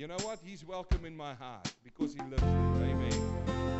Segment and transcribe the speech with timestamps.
[0.00, 0.38] You know what?
[0.42, 2.42] He's welcome in my heart because he lives.
[2.42, 3.79] Amen.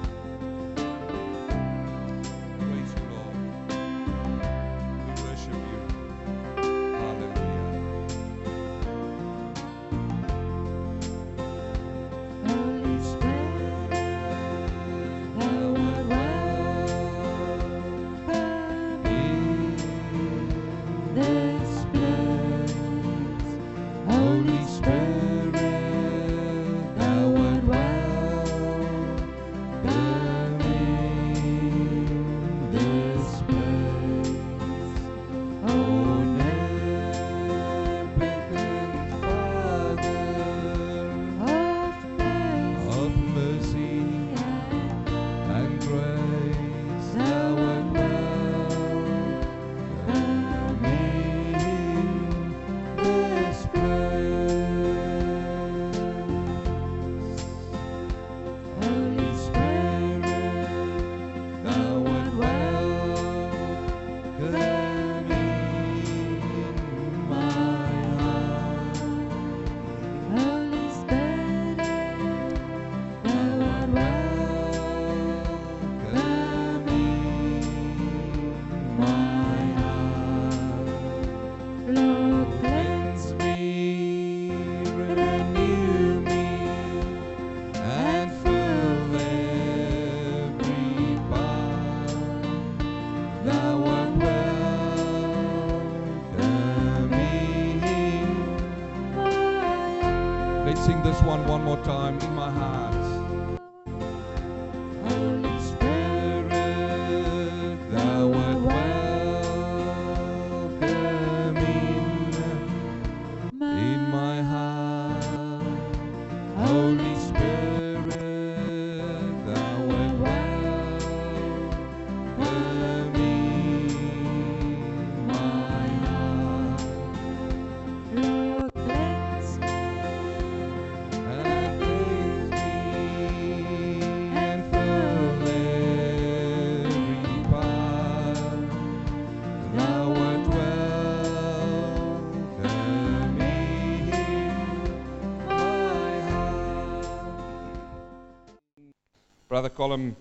[149.60, 150.16] Brother Colum,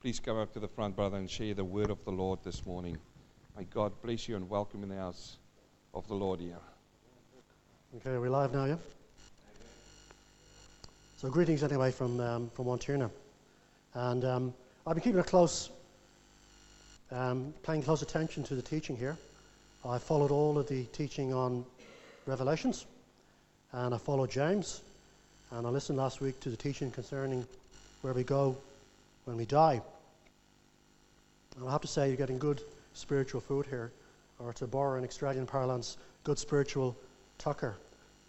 [0.00, 2.66] please come up to the front, brother, and share the word of the Lord this
[2.66, 2.98] morning.
[3.56, 5.36] May God bless you and welcome in the house
[5.94, 6.58] of the Lord here.
[7.98, 8.74] Okay, are we live now, yeah?
[11.18, 13.08] So greetings anyway from um, from Montana,
[13.94, 14.54] and um,
[14.84, 15.70] I've been keeping a close,
[17.12, 19.16] um, paying close attention to the teaching here.
[19.88, 21.64] I followed all of the teaching on
[22.26, 22.86] Revelations,
[23.70, 24.80] and I followed James,
[25.52, 27.46] and I listened last week to the teaching concerning
[28.00, 28.56] where we go
[29.24, 29.80] when we die.
[31.56, 32.62] And I have to say, you're getting good
[32.94, 33.92] spiritual food here,
[34.38, 36.96] or to borrow an Australian parlance, good spiritual
[37.38, 37.76] tucker.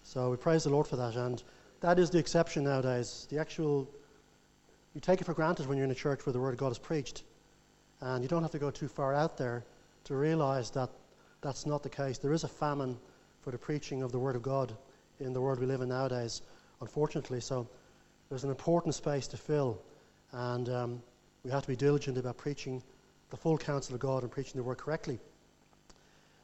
[0.04, 1.16] So we praise the Lord for that.
[1.16, 1.42] And
[1.82, 3.28] that is the exception nowadays.
[3.30, 3.90] The actual,
[4.94, 6.72] you take it for granted when you're in a church where the Word of God
[6.72, 7.24] is preached.
[8.02, 9.64] And you don't have to go too far out there
[10.06, 10.90] to realize that
[11.42, 12.18] that's not the case.
[12.18, 12.98] There is a famine
[13.42, 14.74] for the preaching of the Word of God
[15.20, 16.42] in the world we live in nowadays,
[16.82, 17.40] unfortunately.
[17.40, 17.68] So
[18.30, 19.80] there's an important space to fill.
[20.34, 21.02] And um,
[21.44, 22.82] we have to be diligent about preaching
[23.30, 25.20] the full counsel of God and preaching the Word correctly.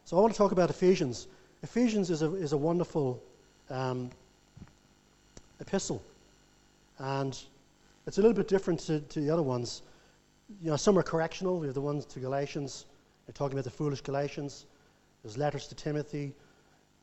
[0.06, 1.28] So I want to talk about Ephesians.
[1.64, 3.22] Ephesians is a, is a wonderful
[3.70, 4.10] um,
[5.60, 6.02] epistle.
[7.00, 7.38] And
[8.08, 9.82] it's a little bit different to, to the other ones.
[10.62, 11.60] You know, some are correctional.
[11.60, 12.86] We have the ones to Galatians.
[13.26, 14.66] They're talking about the foolish Galatians.
[15.24, 16.34] There's letters to Timothy.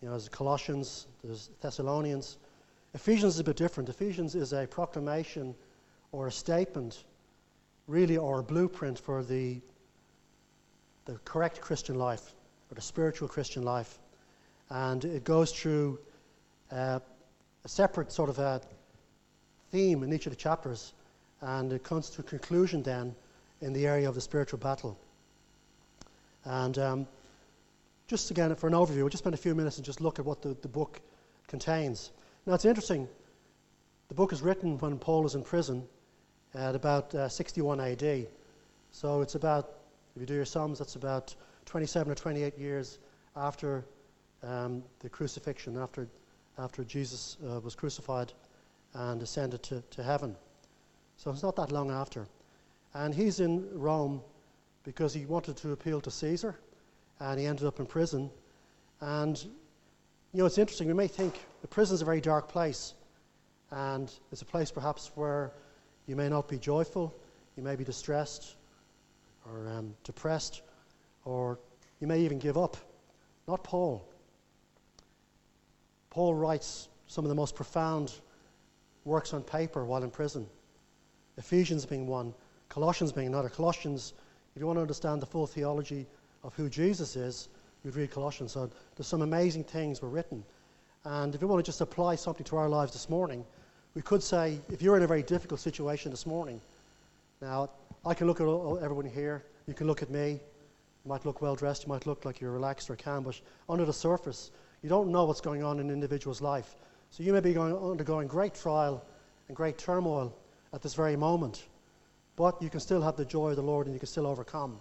[0.03, 1.07] You know, there's Colossians.
[1.23, 2.39] There's Thessalonians.
[2.95, 3.89] Ephesians is a bit different.
[3.89, 5.55] Ephesians is a proclamation
[6.13, 7.05] or a statement,
[7.87, 9.61] really, or a blueprint for the,
[11.05, 12.33] the correct Christian life
[12.71, 13.99] or the spiritual Christian life.
[14.71, 15.99] And it goes through
[16.73, 17.01] uh,
[17.65, 18.61] a separate sort of a
[19.71, 20.93] theme in each of the chapters,
[21.41, 23.15] and it comes to a conclusion then
[23.61, 24.99] in the area of the spiritual battle.
[26.45, 27.07] And um,
[28.07, 30.25] just again, for an overview, we'll just spend a few minutes and just look at
[30.25, 31.01] what the, the book
[31.49, 32.13] contains.
[32.47, 33.09] Now, it's interesting.
[34.09, 35.87] The book is written when Paul is in prison
[36.55, 38.27] at about uh, 61 AD.
[38.93, 39.75] So it's about,
[40.15, 41.35] if you do your sums, that's about
[41.67, 42.99] 27 or 28 years
[43.37, 43.85] after
[44.43, 46.09] um, the crucifixion, after,
[46.59, 48.33] after Jesus uh, was crucified
[48.95, 50.35] and ascended to, to heaven.
[51.17, 52.27] So it's not that long after.
[52.95, 54.23] And he's in Rome
[54.85, 56.55] because he wanted to appeal to Caesar,
[57.21, 58.31] and he ended up in prison.
[59.01, 59.43] And,
[60.33, 60.89] you know, it's interesting.
[60.89, 62.95] We may think the prison's a very dark place,
[63.71, 65.53] And it's a place perhaps where
[66.07, 67.15] you may not be joyful,
[67.57, 68.57] you may be distressed
[69.45, 70.63] or um, depressed,
[71.25, 71.59] or
[72.01, 72.77] you may even give up.
[73.47, 74.07] Not Paul.
[76.11, 78.13] Paul writes some of the most profound
[79.05, 80.47] works on paper while in prison.
[81.37, 82.35] Ephesians being one,
[82.69, 83.49] Colossians being another.
[83.49, 84.15] Colossians,
[84.55, 86.07] if you want to understand the full theology
[86.43, 87.49] of who Jesus is,
[87.85, 88.53] you'd read Colossians.
[88.53, 90.45] So there's some amazing things were written.
[91.05, 93.45] And if you want to just apply something to our lives this morning,
[93.97, 96.61] we could say, if you're in a very difficult situation this morning,
[97.41, 97.71] now
[98.05, 101.41] I can look at all, everyone here, you can look at me, you might look
[101.41, 103.41] well dressed, you might look like you're relaxed or calm, but
[103.71, 104.51] under the surface,
[104.83, 106.75] you don't know what's going on in an individual's life.
[107.11, 109.03] So you may be going, undergoing great trial
[109.49, 110.37] and great turmoil
[110.75, 111.65] at this very moment,
[112.37, 114.79] but you can still have the joy of the Lord and you can still overcome.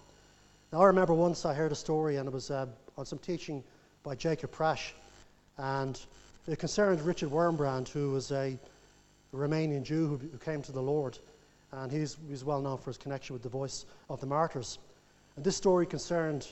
[0.73, 2.65] Now, I remember once I heard a story, and it was uh,
[2.97, 3.63] on some teaching
[4.03, 4.91] by Jacob Prasch,
[5.57, 5.97] and
[6.47, 8.59] it concerned Richard Wurmbrand, who was a
[9.35, 11.17] Romanian Jew who, who came to the Lord,
[11.71, 14.79] and he's, he's well known for his connection with the voice of the martyrs.
[15.35, 16.47] And this story concerned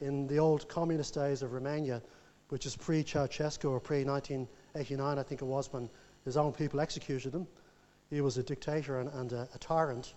[0.00, 2.02] in the old communist days of Romania,
[2.50, 5.88] which is pre Ceausescu or pre 1989, I think it was, when
[6.24, 7.46] his own people executed him.
[8.10, 10.14] He was a dictator and, and a, a tyrant.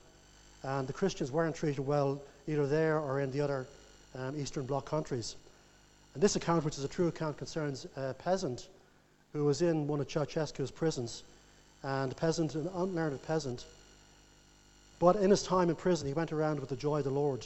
[0.64, 3.66] And the Christians weren't treated well either there or in the other
[4.16, 5.36] um, Eastern Bloc countries.
[6.14, 8.68] And this account, which is a true account, concerns a peasant
[9.34, 11.24] who was in one of Ceausescu's prisons.
[11.84, 13.66] And a peasant, an unlearned peasant.
[15.00, 17.46] But in his time in prison, he went around with the joy of the Lord.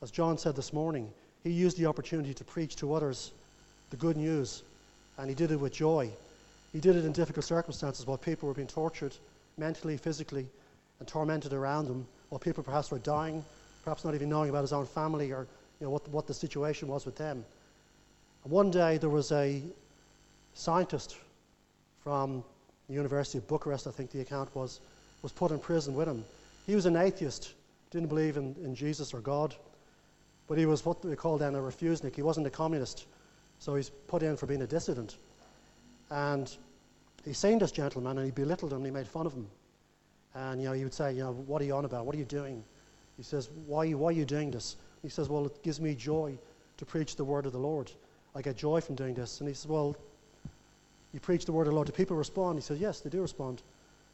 [0.00, 1.10] As John said this morning,
[1.42, 3.32] he used the opportunity to preach to others
[3.90, 4.62] the good news.
[5.18, 6.10] And he did it with joy.
[6.72, 9.14] He did it in difficult circumstances while people were being tortured
[9.56, 10.46] mentally, physically,
[10.98, 13.44] and tormented around him, while people perhaps were dying,
[13.84, 15.46] perhaps not even knowing about his own family or
[15.80, 17.44] you know, what, what the situation was with them.
[18.44, 19.62] And one day there was a
[20.54, 21.16] scientist
[22.02, 22.44] from
[22.88, 24.80] the University of Bucharest, I think the account was,
[25.22, 26.24] was put in prison with him.
[26.66, 27.52] He was an atheist,
[27.90, 29.54] didn't believe in, in Jesus or God,
[30.48, 32.14] but he was what they call then a refusenik.
[32.14, 33.06] He wasn't a communist,
[33.58, 35.16] so he's put in for being a dissident.
[36.10, 36.54] And
[37.24, 39.46] he seen this gentleman and he belittled him and he made fun of him.
[40.34, 42.04] And you know, he would say, you know, what are you on about?
[42.04, 42.62] What are you doing?
[43.16, 44.76] He says, why, why are you doing this?
[45.02, 46.36] He says, well, it gives me joy
[46.76, 47.90] to preach the word of the Lord.
[48.34, 49.40] I get joy from doing this.
[49.40, 49.96] And he says, well,
[51.14, 51.86] you preach the word of the Lord.
[51.86, 52.58] Do people respond?
[52.58, 53.62] He says, yes, they do respond.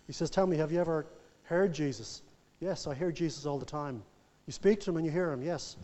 [0.06, 1.06] He says, tell me, have you ever
[1.44, 2.22] heard Jesus?
[2.60, 4.02] Yes, I hear Jesus all the time.
[4.46, 5.42] You speak to him and you hear him?
[5.42, 5.76] Yes.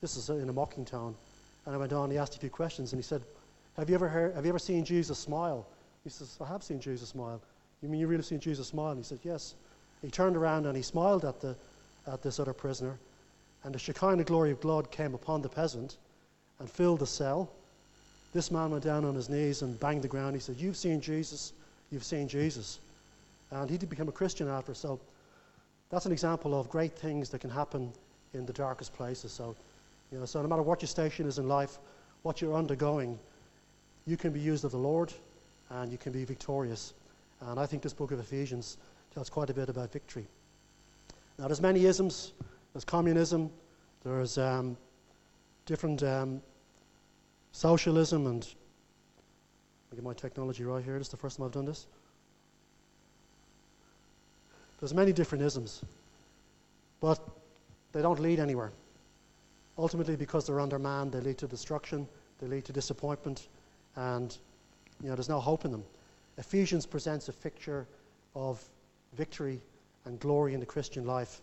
[0.00, 1.14] This is in a mocking tone.
[1.66, 3.22] And I went on, he asked a few questions, and he said,
[3.78, 5.66] have you ever, heard, have you ever seen Jesus smile?
[6.04, 7.40] He says, I have seen Jesus smile.
[7.80, 8.90] You mean you really seen Jesus smile?
[8.90, 9.54] And he said, Yes.
[10.02, 11.56] He turned around and he smiled at, the,
[12.06, 12.98] at this other prisoner.
[13.64, 15.96] And the Shekinah glory of God came upon the peasant
[16.58, 17.50] and filled the cell.
[18.32, 20.34] This man went down on his knees and banged the ground.
[20.34, 21.52] He said, You've seen Jesus.
[21.90, 22.78] You've seen Jesus.
[23.50, 24.72] And he did become a Christian after.
[24.72, 24.98] So
[25.90, 27.92] that's an example of great things that can happen
[28.32, 29.30] in the darkest places.
[29.32, 29.54] So,
[30.10, 31.78] you know, so no matter what your station is in life,
[32.22, 33.18] what you're undergoing,
[34.06, 35.12] you can be used of the Lord
[35.70, 36.94] and you can be victorious.
[37.42, 38.78] And I think this book of Ephesians
[39.12, 40.26] tells quite a bit about victory.
[41.38, 42.32] Now, there's many isms.
[42.72, 43.50] There's communism.
[44.04, 44.76] There's um,
[45.66, 46.40] different um,
[47.52, 48.46] socialism, and
[49.94, 50.98] get my technology right here.
[50.98, 51.86] This is the first time I've done this.
[54.80, 55.82] There's many different isms,
[57.00, 57.20] but
[57.92, 58.72] they don't lead anywhere.
[59.78, 62.08] Ultimately, because they're undermanned, they lead to destruction,
[62.40, 63.48] they lead to disappointment,
[63.96, 64.36] and
[65.02, 65.84] you know, there's no hope in them.
[66.38, 67.86] Ephesians presents a picture
[68.34, 68.62] of
[69.14, 69.60] victory
[70.04, 71.40] and glory in the Christian life.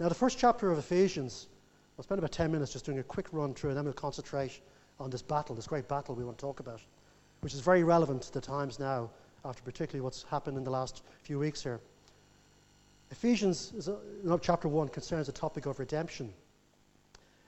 [0.00, 1.46] Now, the first chapter of Ephesians,
[1.98, 4.60] I'll spend about 10 minutes just doing a quick run through, and then we'll concentrate
[4.98, 6.80] on this battle, this great battle we want to talk about,
[7.40, 9.10] which is very relevant to the times now,
[9.44, 11.80] after particularly what's happened in the last few weeks here.
[13.10, 13.98] Ephesians, is a,
[14.42, 16.32] chapter 1, concerns the topic of redemption.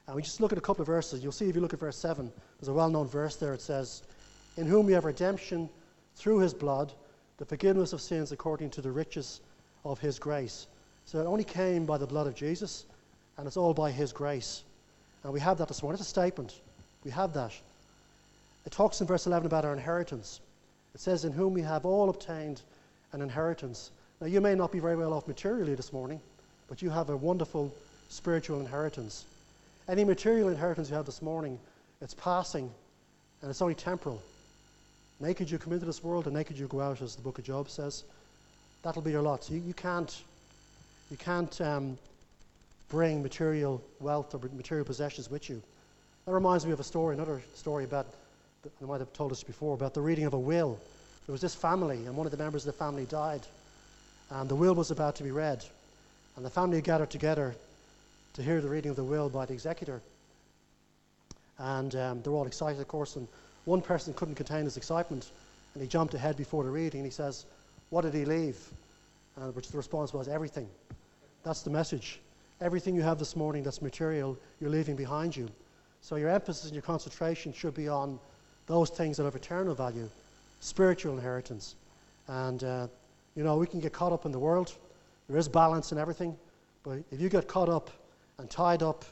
[0.07, 1.23] And we just look at a couple of verses.
[1.23, 3.55] You'll see if you look at verse 7, there's a well known verse there.
[3.55, 4.03] It says,
[4.57, 5.69] In whom we have redemption
[6.15, 6.93] through his blood,
[7.39, 9.41] the forgiveness of sins according to the riches
[9.85, 10.67] of his grace.
[11.05, 12.87] So it only came by the blood of Jesus,
[13.37, 14.65] and it's all by his grace.
[15.25, 15.99] And we have that this morning.
[15.99, 16.61] It's a statement.
[17.05, 17.53] We have that.
[18.67, 20.41] It talks in verse 11 about our inheritance.
[20.95, 22.61] It says, In whom we have all obtained
[23.13, 23.91] an inheritance.
[24.21, 26.21] Now, you may not be very well off materially this morning,
[26.69, 27.73] but you have a wonderful
[28.09, 29.25] spiritual inheritance.
[29.89, 31.59] Any material inheritance you have this morning,
[32.01, 32.71] it's passing
[33.41, 34.21] and it's only temporal.
[35.21, 37.45] Naked you come into this world and naked you go out, as the book of
[37.45, 38.05] Job says.
[38.83, 39.49] That'll be your lot.
[39.51, 40.23] You, you can't,
[41.11, 41.99] you can't um,
[42.89, 45.63] bring material wealth or material possessions with you.
[46.29, 48.07] That reminds me of a story, another story about,
[48.83, 50.79] I might have told us before, about the reading of a will.
[51.25, 53.41] there was this family, and one of the members of the family died,
[54.29, 55.65] and the will was about to be read,
[56.37, 57.55] and the family gathered together
[58.35, 60.03] to hear the reading of the will by the executor.
[61.57, 63.27] And um, they were all excited, of course, and
[63.65, 65.31] one person couldn't contain his excitement,
[65.73, 67.47] and he jumped ahead before the reading, and he says,
[67.89, 68.59] What did he leave?
[69.37, 70.69] And which the response was, Everything.
[71.43, 72.21] That's the message.
[72.61, 75.49] Everything you have this morning that's material, you're leaving behind you.
[76.09, 78.19] So your emphasis and your concentration should be on
[78.67, 80.09] those things that have eternal value,
[80.61, 81.75] spiritual inheritance.
[82.29, 82.87] And, uh,
[83.37, 84.73] you know, we can get caught up in the world.
[85.29, 86.35] There is balance in everything.
[86.83, 87.91] But if you get caught up
[88.39, 89.05] and tied up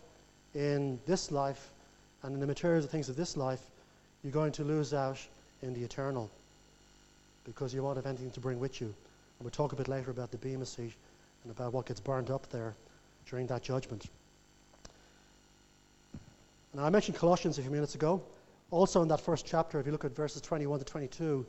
[0.55, 1.69] in this life
[2.23, 3.61] and in the materials and things of this life,
[4.25, 5.19] you're going to lose out
[5.61, 6.31] in the eternal
[7.45, 8.87] because you won't have anything to bring with you.
[8.87, 10.95] And we'll talk a bit later about the Bema seat
[11.45, 12.73] and about what gets burned up there
[13.29, 14.07] during that judgment.
[16.77, 18.21] And I mentioned Colossians a few minutes ago.
[18.71, 21.47] Also, in that first chapter, if you look at verses 21 to 22,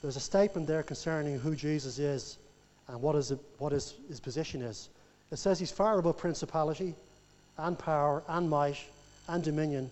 [0.00, 2.38] there's a statement there concerning who Jesus is
[2.86, 4.90] and what, is what his, his position is.
[5.32, 6.94] It says he's far above principality
[7.58, 8.78] and power and might
[9.26, 9.90] and dominion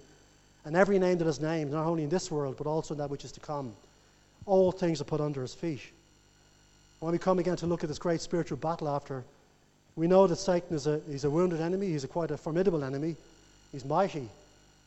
[0.64, 3.11] and every name that is named, not only in this world, but also in that
[3.11, 3.73] which is to come.
[4.47, 5.81] All things are put under his feet.
[7.00, 9.25] When we come again to look at this great spiritual battle after,
[9.97, 12.85] we know that Satan is a, he's a wounded enemy, he's a quite a formidable
[12.85, 13.16] enemy,
[13.73, 14.28] he's mighty,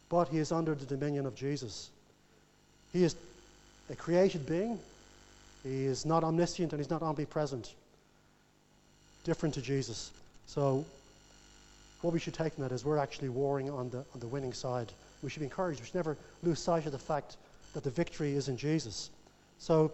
[0.10, 1.90] but he is under the dominion of Jesus.
[2.94, 3.16] He is
[3.90, 4.80] a created being,
[5.64, 7.74] he is not omniscient and he's not omnipresent.
[9.24, 10.12] Different to Jesus.
[10.46, 10.86] So,
[12.02, 14.54] what we should take from that is we're actually warring on the, on the winning
[14.54, 14.92] side.
[15.24, 15.80] We should be encouraged.
[15.80, 17.38] We should never lose sight of the fact
[17.74, 19.10] that the victory is in Jesus.
[19.58, 19.92] So,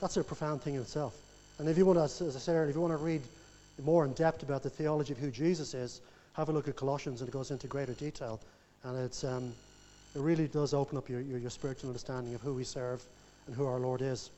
[0.00, 1.14] that's a profound thing in itself.
[1.58, 3.20] And if you want to, as I said earlier, if you want to read
[3.82, 6.00] more in depth about the theology of who Jesus is,
[6.34, 8.40] have a look at Colossians and it goes into greater detail.
[8.84, 9.52] And it's, um,
[10.14, 13.02] it really does open up your, your, your spiritual understanding of who we serve
[13.46, 14.30] and who our Lord is.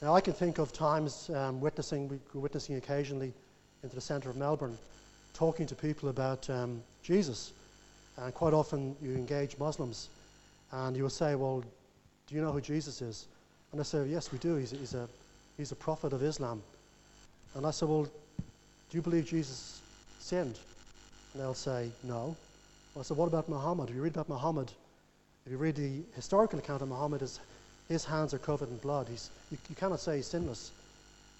[0.00, 3.32] Now, I can think of times um, witnessing, witnessing occasionally
[3.82, 4.76] into the centre of Melbourne,
[5.32, 7.52] talking to people about um, Jesus.
[8.16, 10.08] And quite often you engage Muslims,
[10.72, 11.62] and you will say, Well,
[12.26, 13.26] do you know who Jesus is?
[13.70, 14.56] And they say, Yes, we do.
[14.56, 15.08] He's a, he's a,
[15.56, 16.62] he's a prophet of Islam.
[17.54, 19.81] And I say, Well, do you believe Jesus
[20.22, 20.58] sinned?
[21.32, 22.36] And they'll say, No.
[22.98, 23.88] I said, What about Muhammad?
[23.88, 24.70] If you read about Muhammad,
[25.44, 27.40] if you read the historical account of Muhammad, his,
[27.88, 29.08] his hands are covered in blood.
[29.08, 30.70] He's, you, you cannot say he's sinless.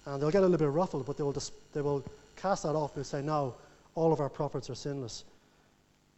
[0.05, 2.03] And they'll get a little bit ruffled, but they will, dis- they will
[2.35, 3.53] cast that off and say, No,
[3.95, 5.23] all of our prophets are sinless.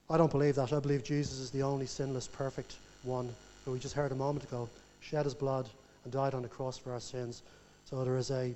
[0.10, 0.74] I don't believe that.
[0.74, 3.30] I believe Jesus is the only sinless, perfect one
[3.64, 4.70] who we just heard a moment ago
[5.02, 5.68] shed his blood
[6.04, 7.42] and died on the cross for our sins.
[7.90, 8.56] So there is a,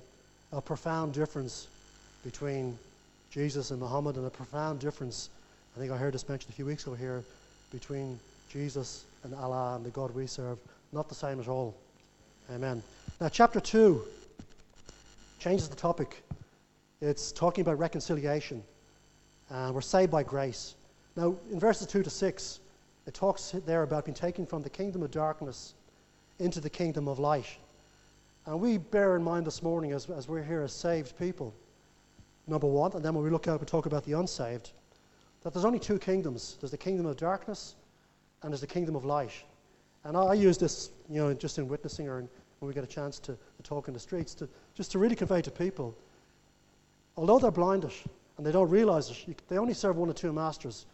[0.52, 1.68] a profound difference
[2.24, 2.76] between
[3.30, 5.30] Jesus and Muhammad, and a profound difference,
[5.76, 7.22] I think I heard this mentioned a few weeks ago here,
[7.72, 8.18] between
[8.52, 10.58] Jesus and Allah and the God we serve.
[10.92, 11.76] Not the same at all.
[12.52, 12.82] Amen.
[13.20, 14.02] Now, chapter 2
[15.38, 16.24] changes the topic.
[17.00, 18.64] It's talking about reconciliation.
[19.50, 20.74] We're saved by grace.
[21.16, 22.60] Now, in verses 2 to 6,
[23.06, 25.74] it talks there about being taken from the kingdom of darkness
[26.40, 27.46] into the kingdom of light.
[28.46, 31.54] And we bear in mind this morning, as, as we're here as saved people,
[32.50, 34.72] number one, and then when we look out and talk about the unsaved,
[35.42, 37.76] that there's only two kingdoms there's the kingdom of darkness
[38.42, 39.32] and there's the kingdom of light.
[40.04, 42.28] And I, I use this, you know, just in witnessing or in,
[42.58, 45.16] when we get a chance to, to talk in the streets, to, just to really
[45.16, 45.96] convey to people,
[47.16, 47.92] although they're blinded
[48.36, 50.86] and they don't realize it, you, they only serve one or two masters.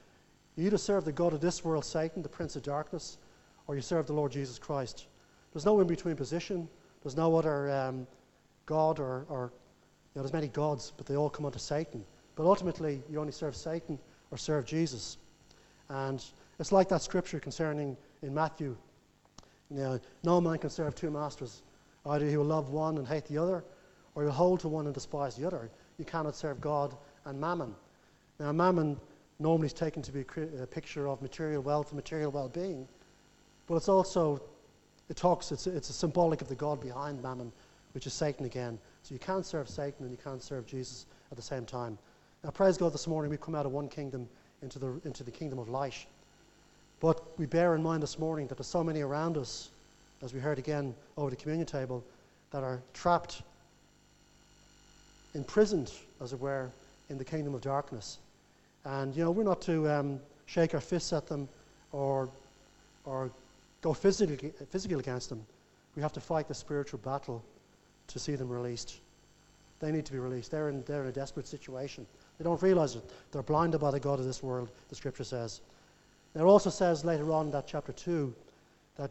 [0.56, 3.18] You either serve the God of this world, Satan, the prince of darkness,
[3.66, 5.06] or you serve the Lord Jesus Christ.
[5.52, 6.68] There's no in between position.
[7.02, 8.06] There's no other um,
[8.64, 9.52] God or, or
[10.16, 12.04] know, there's many gods, but they all come under Satan.
[12.34, 13.98] But ultimately, you only serve Satan
[14.30, 15.18] or serve Jesus.
[15.88, 16.24] And
[16.58, 18.76] it's like that scripture concerning in Matthew.
[19.70, 21.62] You know, no man can serve two masters.
[22.04, 23.64] Either he will love one and hate the other,
[24.14, 25.70] or he will hold to one and despise the other.
[25.98, 27.74] You cannot serve God and mammon.
[28.38, 28.98] Now, mammon
[29.38, 30.24] normally is taken to be
[30.60, 32.86] a picture of material wealth and material well-being,
[33.66, 34.40] but it's also
[35.08, 35.52] it talks.
[35.52, 37.52] It's it's a symbolic of the God behind mammon,
[37.92, 38.78] which is Satan again.
[39.06, 41.96] So you can't serve Satan and you can't serve Jesus at the same time.
[42.42, 44.28] Now, praise God, this morning we've come out of one kingdom
[44.62, 46.04] into the, into the kingdom of light.
[46.98, 49.70] But we bear in mind this morning that there's so many around us,
[50.24, 52.02] as we heard again over the communion table,
[52.50, 53.42] that are trapped,
[55.34, 56.68] imprisoned, as it were,
[57.08, 58.18] in the kingdom of darkness.
[58.84, 61.48] And, you know, we're not to um, shake our fists at them
[61.92, 62.28] or,
[63.04, 63.30] or
[63.82, 65.46] go physically, physical against them.
[65.94, 67.44] We have to fight the spiritual battle
[68.08, 68.98] to see them released.
[69.80, 70.50] They need to be released.
[70.50, 72.06] They're in, they're in a desperate situation.
[72.38, 73.02] They don't realize it.
[73.32, 75.60] They're blinded by the God of this world, the scripture says.
[76.34, 78.32] It also says later on in that chapter 2
[78.96, 79.10] that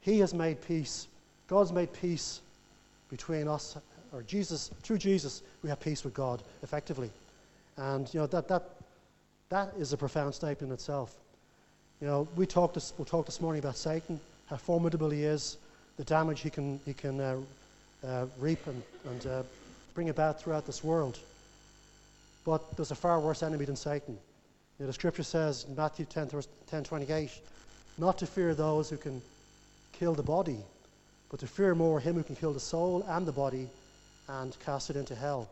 [0.00, 1.06] He has made peace.
[1.46, 2.40] God's made peace
[3.10, 3.76] between us,
[4.12, 7.10] or Jesus, through Jesus, we have peace with God effectively.
[7.76, 8.64] And, you know, that, that,
[9.50, 11.14] that is a profound statement in itself.
[12.00, 15.56] You know, we talked this, we'll talk this morning about Satan, how formidable he is,
[15.96, 17.36] the damage he can, he can uh,
[18.06, 19.42] uh, reap and, and uh,
[19.94, 21.18] bring about throughout this world.
[22.44, 24.14] But there's a far worse enemy than Satan.
[24.78, 26.30] You know, the scripture says in Matthew 10,
[26.68, 27.30] 10 28,
[27.98, 29.20] not to fear those who can
[29.92, 30.58] kill the body,
[31.30, 33.68] but to fear more him who can kill the soul and the body
[34.28, 35.48] and cast it into hell.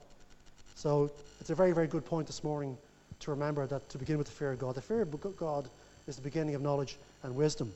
[0.76, 1.10] So
[1.40, 2.76] it's a very, very good point this morning
[3.20, 4.74] to remember that to begin with the fear of God.
[4.74, 5.68] The fear of God
[6.06, 7.72] is the beginning of knowledge and wisdom.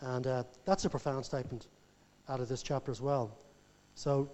[0.00, 1.66] And uh, that's a profound statement
[2.28, 3.30] out of this chapter as well.
[3.94, 4.28] So,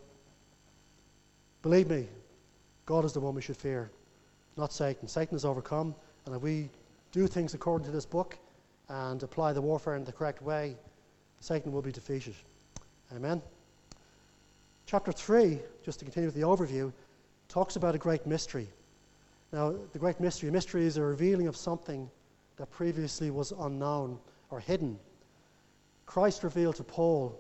[1.62, 2.06] believe me,
[2.86, 3.90] God is the one we should fear,
[4.56, 5.08] not Satan.
[5.08, 5.94] Satan is overcome,
[6.26, 6.70] and if we
[7.12, 8.38] do things according to this book
[8.88, 10.76] and apply the warfare in the correct way,
[11.40, 12.34] Satan will be defeated.
[13.14, 13.42] Amen.
[14.86, 16.92] Chapter 3, just to continue with the overview,
[17.48, 18.68] talks about a great mystery.
[19.52, 22.10] Now, the great mystery, mystery is a revealing of something
[22.56, 24.18] that previously was unknown
[24.50, 24.98] or hidden.
[26.06, 27.38] Christ revealed to Paul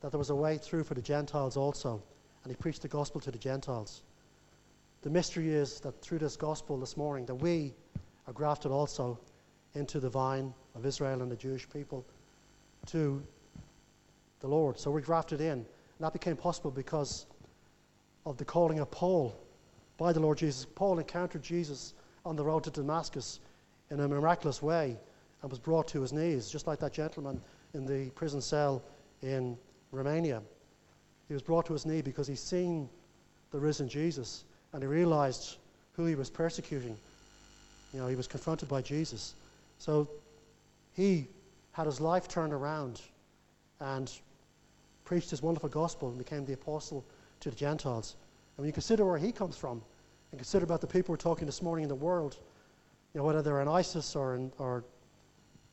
[0.00, 2.02] that there was a way through for the Gentiles also,
[2.42, 4.02] and he preached the gospel to the Gentiles.
[5.02, 7.74] The mystery is that through this gospel this morning, that we
[8.26, 9.18] are grafted also
[9.74, 12.04] into the vine of Israel and the Jewish people
[12.86, 13.22] to
[14.40, 14.78] the Lord.
[14.78, 15.52] So we're grafted in.
[15.52, 15.66] And
[16.00, 17.26] that became possible because
[18.26, 19.34] of the calling of Paul
[19.98, 20.66] by the Lord Jesus.
[20.74, 23.40] Paul encountered Jesus on the road to Damascus
[23.90, 24.96] in a miraculous way
[25.42, 27.40] and was brought to his knees, just like that gentleman
[27.74, 28.82] in the prison cell
[29.22, 29.56] in
[29.92, 30.42] Romania.
[31.28, 32.88] He was brought to his knee because he's seen
[33.50, 35.56] the risen Jesus and he realized
[35.92, 36.96] who he was persecuting.
[37.92, 39.34] You know, he was confronted by Jesus.
[39.78, 40.08] So
[40.94, 41.26] he
[41.72, 43.00] had his life turned around
[43.80, 44.12] and
[45.04, 47.04] preached his wonderful gospel and became the apostle
[47.40, 48.16] to the Gentiles.
[48.56, 49.82] And when you consider where he comes from
[50.30, 52.36] and consider about the people we're talking this morning in the world,
[53.12, 54.84] you know, whether they're in ISIS or, in, or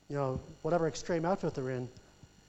[0.10, 1.88] you know, whatever extreme outfit they're in,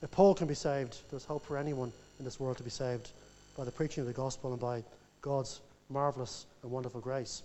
[0.03, 3.11] if Paul can be saved, there's hope for anyone in this world to be saved
[3.57, 4.85] by the preaching of the gospel and by
[5.23, 7.43] God's marvelous and wonderful grace.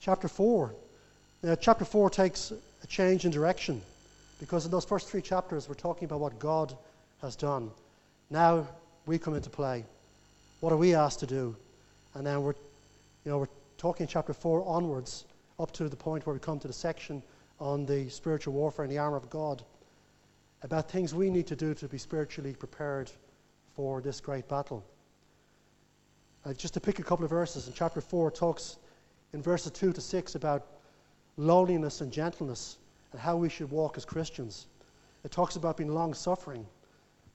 [0.00, 0.72] Chapter 4.
[1.42, 3.82] Now, chapter 4 takes a change in direction
[4.38, 6.76] because in those first three chapters we're talking about what God
[7.20, 7.70] has done.
[8.30, 8.66] Now
[9.06, 9.84] we come into play.
[10.60, 11.56] What are we asked to do?
[12.14, 12.54] And then we're,
[13.24, 13.46] you know, we're
[13.78, 15.24] talking chapter 4 onwards
[15.58, 17.22] up to the point where we come to the section
[17.58, 19.62] on the spiritual warfare and the armor of God
[20.62, 23.10] about things we need to do to be spiritually prepared
[23.74, 24.84] for this great battle.
[26.44, 28.76] Uh, just to pick a couple of verses, in chapter 4 it talks
[29.32, 30.66] in verses 2 to 6 about
[31.36, 32.78] lowliness and gentleness
[33.12, 34.66] and how we should walk as Christians.
[35.24, 36.66] It talks about being long suffering.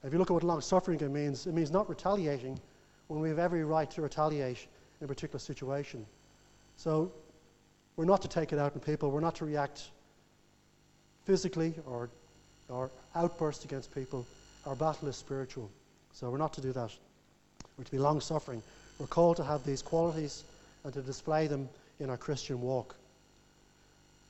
[0.04, 2.60] If you look at what long suffering means, it means not retaliating
[3.08, 4.68] when we have every right to retaliate
[5.00, 6.06] in a particular situation.
[6.76, 7.12] So
[7.96, 9.90] we're not to take it out on people, we're not to react
[11.26, 12.10] physically or,
[12.69, 14.25] or outburst against people.
[14.65, 15.69] Our battle is spiritual.
[16.13, 16.91] So we're not to do that.
[17.77, 18.62] We're to be long suffering.
[18.99, 20.43] We're called to have these qualities
[20.84, 22.95] and to display them in our Christian walk.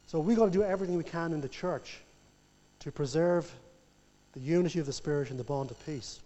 [0.08, 2.00] So we've got to do everything we can in the church
[2.80, 3.52] to preserve
[4.34, 6.20] the unity of the Spirit and the bond of peace.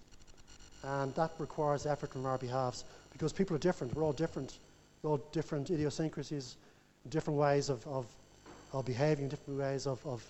[0.84, 3.95] And that requires effort from our behalves because people are different.
[3.95, 4.58] We're all different.
[5.02, 6.58] We're all different idiosyncrasies,
[7.10, 8.06] different ways of, of,
[8.74, 10.24] of behaving, different ways of, of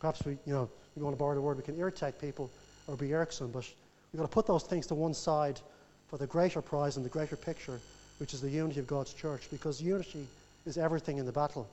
[0.00, 2.50] perhaps we, you know, we want to borrow the word, we can irritate people
[2.86, 3.68] or be irksome, but
[4.12, 5.60] we've got to put those things to one side
[6.08, 7.78] for the greater prize and the greater picture,
[8.18, 10.26] which is the unity of God's church, because unity
[10.64, 11.68] is everything in the battle.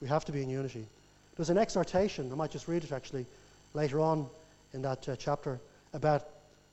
[0.00, 0.84] We have to be in unity.
[1.36, 3.26] There's an exhortation, I might just read it actually,
[3.74, 4.26] later on
[4.72, 5.60] in that uh, chapter,
[5.92, 6.28] about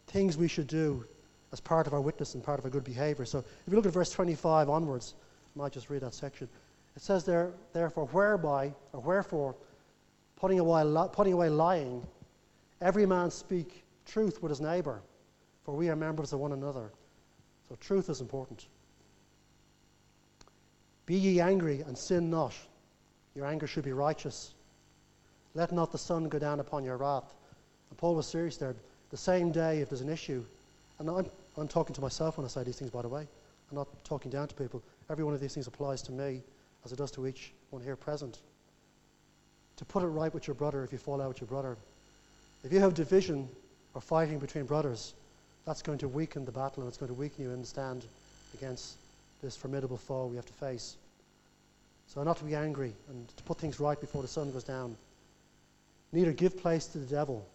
[0.07, 1.05] things we should do
[1.51, 3.25] as part of our witness and part of our good behavior.
[3.25, 5.13] So if you look at verse 25 onwards,
[5.55, 6.49] I might just read that section.
[6.95, 9.55] It says there, therefore, whereby, or wherefore,
[10.43, 12.05] putting away, putting away lying,
[12.81, 14.99] every man speak truth with his neighbour,
[15.63, 16.91] for we are members of one another.
[17.69, 18.65] So truth is important.
[21.05, 22.53] Be ye angry and sin not.
[23.35, 24.53] Your anger should be righteous.
[25.53, 27.33] Let not the sun go down upon your wrath.
[27.89, 28.75] And Paul was serious there.
[29.11, 30.43] The same day, if there's an issue,
[30.99, 31.25] and I'm,
[31.55, 33.25] I'm talking to myself when I say these things, by the way.
[33.71, 34.83] I'm not talking down to people.
[35.09, 36.41] Every one of these things applies to me
[36.83, 38.39] as it does to each one here present.
[39.83, 41.75] To put it right with your brother if you fall out with your brother.
[42.63, 43.49] If you have division
[43.93, 45.13] or fighting between brothers,
[45.65, 48.05] that's going to weaken the battle and it's going to weaken you in the stand
[48.53, 48.95] against
[49.41, 50.95] this formidable foe we have to face.
[52.07, 54.95] So, not to be angry and to put things right before the sun goes down.
[56.13, 57.45] neither give place to the devil.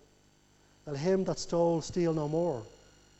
[0.84, 2.62] Let him that stole steal no more,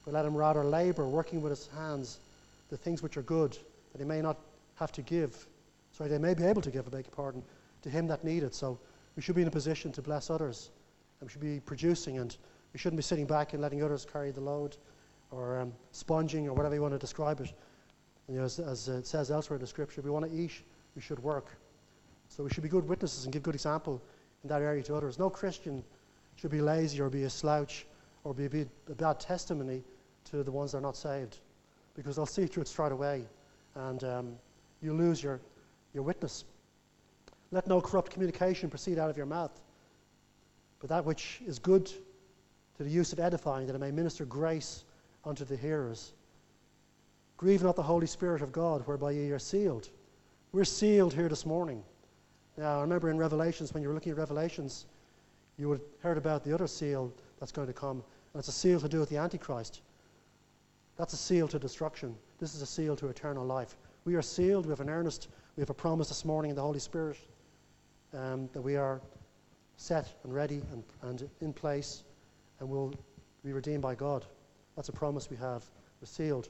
[0.05, 2.19] but let him rather labor, working with his hands
[2.69, 3.57] the things which are good,
[3.93, 4.37] that he may not
[4.75, 5.47] have to give.
[5.95, 7.43] Sorry, they may be able to give, I beg your pardon,
[7.85, 8.53] to him that needeth.
[8.53, 8.79] So
[9.19, 10.71] we should be in a position to bless others,
[11.21, 12.37] we should be producing, and
[12.73, 14.77] we shouldn't be sitting back and letting others carry the load,
[15.33, 17.53] or um, sponging, or whatever you want to describe it.
[18.29, 20.63] You know, as, as it says elsewhere in the scripture, if we want to eat,
[20.95, 21.47] we should work.
[22.29, 24.01] So we should be good witnesses and give good example
[24.45, 25.19] in that area to others.
[25.19, 25.83] No Christian
[26.37, 27.87] should be lazy or be a slouch
[28.23, 29.83] or be, be a bad testimony
[30.31, 31.39] to the ones that are not saved
[31.97, 33.25] because they'll see through it straight away
[33.75, 34.37] and um,
[34.81, 35.41] you lose your,
[35.93, 36.45] your witness.
[37.51, 39.59] Let no corrupt communication proceed out of your mouth,
[40.81, 44.85] but that which is good to the use of edifying, that it may minister grace
[45.25, 46.13] unto the hearers.
[47.39, 49.89] Grieve not the Holy Spirit of God, whereby ye are sealed.
[50.53, 51.83] We're sealed here this morning.
[52.57, 54.87] Now, I remember in Revelations, when you were looking at Revelations,
[55.57, 58.81] you would heard about the other seal that's going to come, and it's a seal
[58.81, 59.81] to do with the Antichrist.
[60.97, 62.15] That's a seal to destruction.
[62.41, 63.77] This is a seal to eternal life.
[64.05, 64.67] We are sealed.
[64.67, 67.19] We have an earnest, we have a promise this morning in the Holy Spirit
[68.15, 69.01] um, that we are
[69.77, 72.03] set and ready and, and in place
[72.61, 72.93] and will
[73.45, 74.25] be redeemed by God.
[74.77, 75.65] That's a promise we have.
[76.01, 76.49] We're sealed.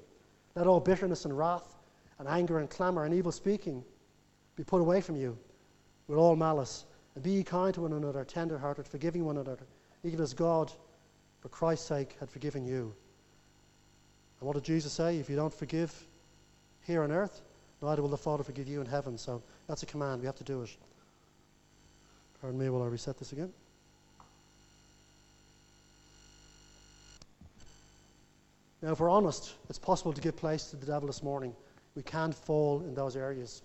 [0.54, 1.76] Let all bitterness and wrath
[2.18, 3.84] and anger and clamor and evil speaking
[4.56, 5.38] be put away from you
[6.08, 6.84] with all malice.
[7.14, 9.66] And be ye kind to one another, tender hearted, forgiving one another,
[10.04, 10.72] even as God,
[11.40, 12.94] for Christ's sake, had forgiven you.
[14.40, 15.18] And what did Jesus say?
[15.18, 15.92] If you don't forgive
[16.86, 17.42] here on earth,
[17.82, 19.18] neither will the Father forgive you in heaven.
[19.18, 20.20] So that's a command.
[20.20, 20.76] We have to do it.
[22.40, 23.52] Pardon me while I reset this again.
[28.80, 31.52] Now, if we're honest, it's possible to give place to the devil this morning.
[31.96, 33.62] We can fall in those areas.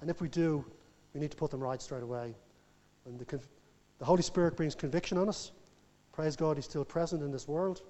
[0.00, 0.64] And if we do,
[1.12, 2.34] we need to put them right straight away.
[3.04, 3.48] And the, conv-
[3.98, 5.52] the Holy Spirit brings conviction on us.
[6.12, 7.82] Praise God, He's still present in this world,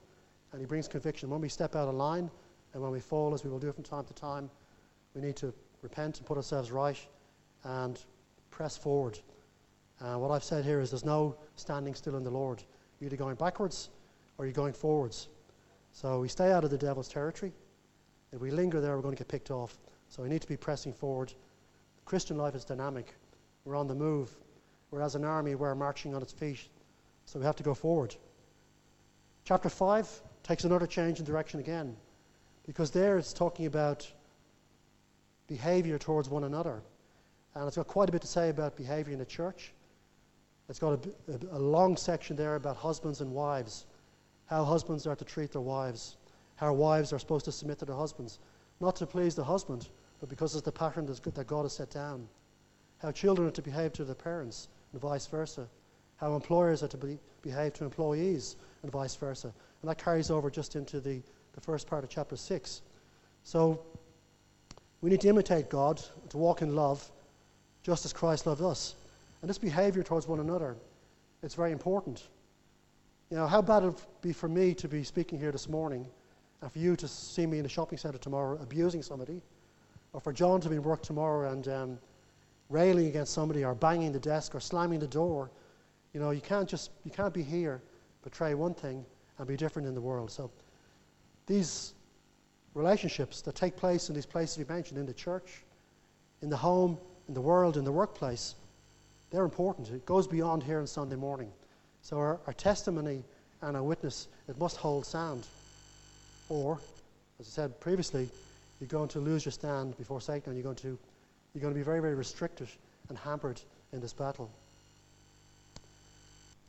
[0.53, 1.31] and He brings conviction.
[1.31, 2.29] When we step out of line
[2.75, 4.51] and when we fall, as we will do from time to time,
[5.15, 6.99] we need to repent and put ourselves right
[7.63, 8.01] and
[8.51, 9.19] press forward.
[10.01, 12.63] Uh, what I've said here is there's no standing still in the Lord.
[13.01, 13.91] You're either going backwards
[14.37, 15.29] or you're going forwards.
[15.93, 17.53] So we stay out of the devil's territory.
[18.33, 19.79] If we linger there, we're going to get picked off.
[20.09, 21.33] So we need to be pressing forward.
[22.05, 23.15] Christian life is dynamic.
[23.65, 24.31] We're on the move.
[24.91, 26.69] We're as an army, we're marching on its feet.
[27.27, 28.15] So we have to go forward.
[29.45, 31.95] Chapter 5 takes another change in direction again.
[32.67, 34.11] Because there it's talking about
[35.47, 36.83] behavior towards one another.
[37.55, 39.73] And it's got quite a bit to say about behavior in the church.
[40.69, 43.87] It's got a, a, long section there about husbands and wives,
[44.47, 46.17] how husbands are to treat their wives,
[46.57, 48.39] how wives are supposed to submit to their husbands,
[48.81, 49.89] not to please the husband,
[50.21, 52.29] but because it's the pattern that God has set down.
[52.99, 55.67] How children are to behave to their parents, and vice versa.
[56.17, 59.53] How employers are to be, behave to employees, and vice versa.
[59.81, 62.83] And that carries over just into the, the first part of chapter 6.
[63.45, 63.81] So
[65.01, 67.09] we need to imitate God, to walk in love,
[67.83, 68.97] just as Christ loved us.
[69.41, 70.77] And this behavior towards one another,
[71.43, 72.29] it's very important.
[73.31, 76.07] You know, how bad it would be for me to be speaking here this morning
[76.63, 79.41] and for you to see me in the shopping centre tomorrow abusing somebody,
[80.13, 81.99] or for John to be in work tomorrow and um,
[82.69, 85.51] railing against somebody, or banging the desk, or slamming the door.
[86.15, 87.81] You know, you can't just you can't be here,
[88.23, 89.05] portray one thing,
[89.39, 90.31] and be different in the world.
[90.31, 90.51] So
[91.47, 91.95] these
[92.75, 95.65] relationships that take place in these places we mentioned, in the church,
[96.43, 96.99] in the home,
[97.29, 98.55] in the world, in the workplace,
[99.31, 99.91] they're important.
[99.91, 101.51] It goes beyond here on Sunday morning.
[102.03, 103.25] So our, our testimony
[103.63, 105.47] and our witness, it must hold sound.
[106.49, 106.79] Or,
[107.41, 108.29] as I said previously,
[108.81, 110.99] you're going to lose your stand before Satan and you're going to,
[111.55, 112.69] you're going to be very, very restricted
[113.09, 113.61] and hampered
[113.93, 114.51] in this battle.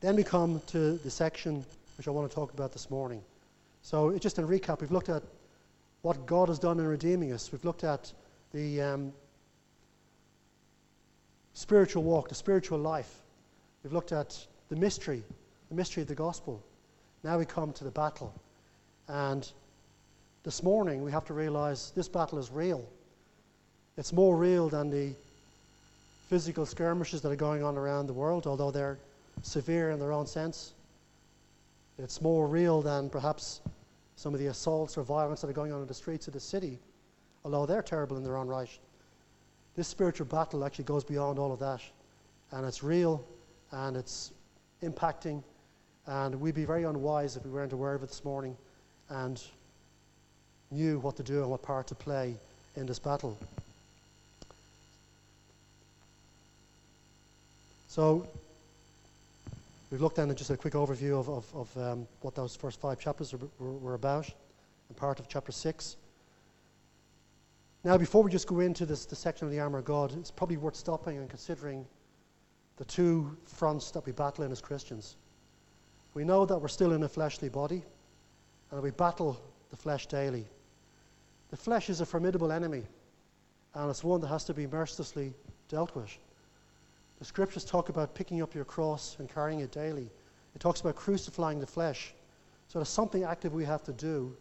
[0.01, 1.65] Then we come to the section
[1.97, 3.21] which I want to talk about this morning.
[3.81, 5.23] So, just in recap, we've looked at
[6.01, 7.51] what God has done in redeeming us.
[7.51, 8.11] We've looked at
[8.53, 9.13] the um,
[11.59, 13.13] spiritual walk, the spiritual life.
[13.83, 14.37] We've looked at
[14.69, 15.21] the mystery,
[15.67, 16.63] the mystery of the gospel.
[17.21, 18.33] Now we come to the battle.
[19.09, 19.51] And
[20.43, 22.87] this morning we have to realize this battle is real.
[23.97, 25.11] It's more real than the
[26.29, 28.97] physical skirmishes that are going on around the world, although they're
[29.41, 30.71] severe in their own sense.
[31.97, 33.59] It's more real than perhaps
[34.15, 36.39] some of the assaults or violence that are going on in the streets of the
[36.39, 36.79] city,
[37.43, 38.69] although they're terrible in their own right.
[39.75, 41.81] This spiritual battle actually goes beyond all of that,
[42.51, 43.23] and it's real
[43.71, 44.31] and it's
[44.83, 45.43] impacting,
[46.07, 48.55] and we'd be very unwise if we weren't aware of it this morning
[49.09, 49.41] and
[50.71, 52.35] knew what to do and what part to play
[52.75, 53.37] in this battle.
[57.87, 58.27] So,
[59.91, 62.99] We've looked at just a quick overview of, of, of um, what those first five
[62.99, 64.29] chapters were, were, were about
[64.87, 65.95] and part of chapter 6.
[67.83, 70.31] Now, before we just go into this, the section of the armour of God, it's
[70.31, 71.85] probably worth stopping and considering
[72.75, 75.15] the two fronts that we battle in as Christians.
[76.13, 77.83] We know that we're still in a fleshly body
[78.71, 79.39] and we battle
[79.69, 80.45] the flesh daily.
[81.51, 82.83] The flesh is a formidable enemy
[83.75, 85.33] and it's one that has to be mercilessly
[85.69, 86.17] dealt with.
[87.19, 90.09] The scriptures talk about picking up your cross and carrying it daily.
[90.53, 92.13] It talks about crucifying the flesh.
[92.67, 94.35] So there's something active we have to do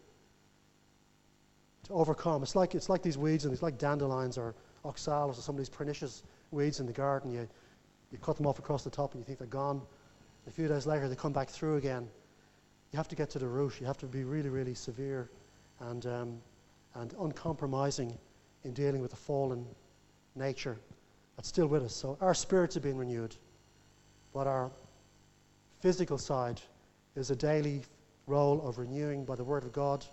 [1.89, 2.43] to overcome.
[2.43, 5.59] It's like, it's like these weeds, and it's like dandelions or oxalis or some of
[5.59, 7.33] these pernicious weeds in the garden.
[7.33, 7.49] You,
[8.13, 9.83] you cut them off across the top and you think they're gone.
[10.47, 12.09] A few days later, they come back through again.
[12.93, 13.81] You have to get to the root.
[13.81, 15.31] You have to be really, really severe
[15.81, 16.41] and, um,
[16.95, 18.17] and uncompromising
[18.65, 19.67] in dealing with the fallen
[20.35, 20.79] nature
[21.37, 21.95] that's still with us.
[21.95, 23.37] So our spirits are being renewed,
[24.33, 24.71] but our
[25.81, 26.61] physical side
[27.15, 27.83] is a daily
[28.27, 30.05] role of renewing by the Word of God,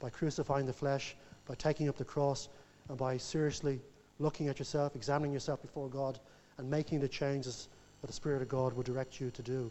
[0.00, 2.48] by crucifying the flesh, by taking up the cross,
[2.88, 3.80] and by seriously
[4.18, 6.18] looking at yourself, examining yourself before God,
[6.58, 7.68] and making the changes
[8.00, 9.70] that the Spirit of God would direct you to do.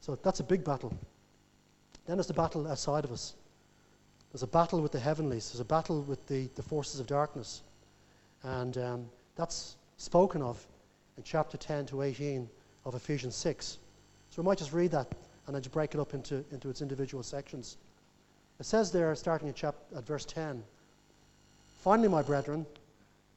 [0.00, 0.92] So that's a big battle.
[2.06, 3.34] Then there's the battle outside of us.
[4.32, 5.50] There's a battle with the heavenlies.
[5.50, 7.62] There's a battle with the, the forces of darkness.
[8.42, 10.64] And um, that's spoken of
[11.16, 12.48] in chapter 10 to 18
[12.84, 13.78] of Ephesians 6.
[14.30, 15.08] So we might just read that
[15.46, 17.76] and then just break it up into, into its individual sections.
[18.60, 20.62] It says there, starting at, at verse 10
[21.80, 22.66] Finally, my brethren,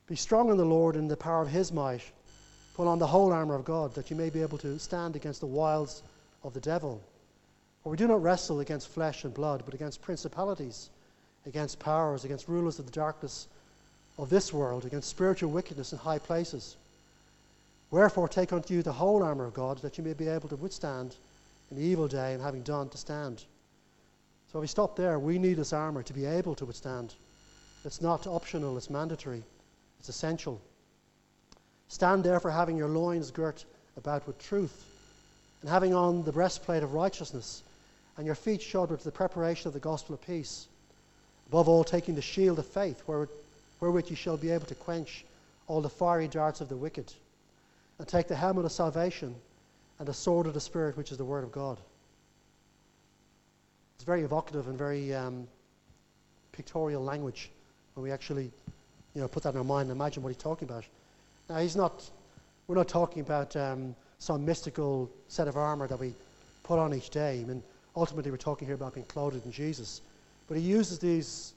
[0.05, 2.01] be strong in the Lord and in the power of his might.
[2.75, 5.39] Put on the whole armour of God, that you may be able to stand against
[5.39, 6.03] the wiles
[6.43, 7.01] of the devil.
[7.83, 10.89] For we do not wrestle against flesh and blood, but against principalities,
[11.45, 13.47] against powers, against rulers of the darkness
[14.17, 16.75] of this world, against spiritual wickedness in high places.
[17.91, 20.57] Wherefore, take unto you the whole armour of God, that you may be able to
[20.57, 21.15] withstand
[21.71, 23.45] in the evil day, and having done, to stand.
[24.53, 27.15] So, if we stop there, we need this armour to be able to withstand.
[27.85, 29.41] It's not optional, it's mandatory,
[29.99, 30.61] it's essential.
[31.87, 33.65] Stand therefore, having your loins girt
[33.97, 34.85] about with truth,
[35.61, 37.63] and having on the breastplate of righteousness,
[38.15, 40.67] and your feet shod with the preparation of the gospel of peace.
[41.47, 43.27] Above all, taking the shield of faith, where
[43.79, 45.25] wherewith ye shall be able to quench
[45.65, 47.11] all the fiery darts of the wicked,
[47.97, 49.33] and take the helmet of salvation
[49.97, 51.79] and the sword of the Spirit, which is the Word of God.
[54.03, 55.47] It's very evocative and very um,
[56.51, 57.49] pictorial language
[57.93, 58.51] when we actually
[59.15, 60.83] you know, put that in our mind and imagine what he's talking about.
[61.47, 62.03] Now, he's not,
[62.67, 66.13] we're not talking about um, some mystical set of armor that we
[66.63, 67.39] put on each day.
[67.39, 67.63] I mean,
[67.95, 70.01] ultimately, we're talking here about being clothed in Jesus.
[70.49, 71.53] But he uses these,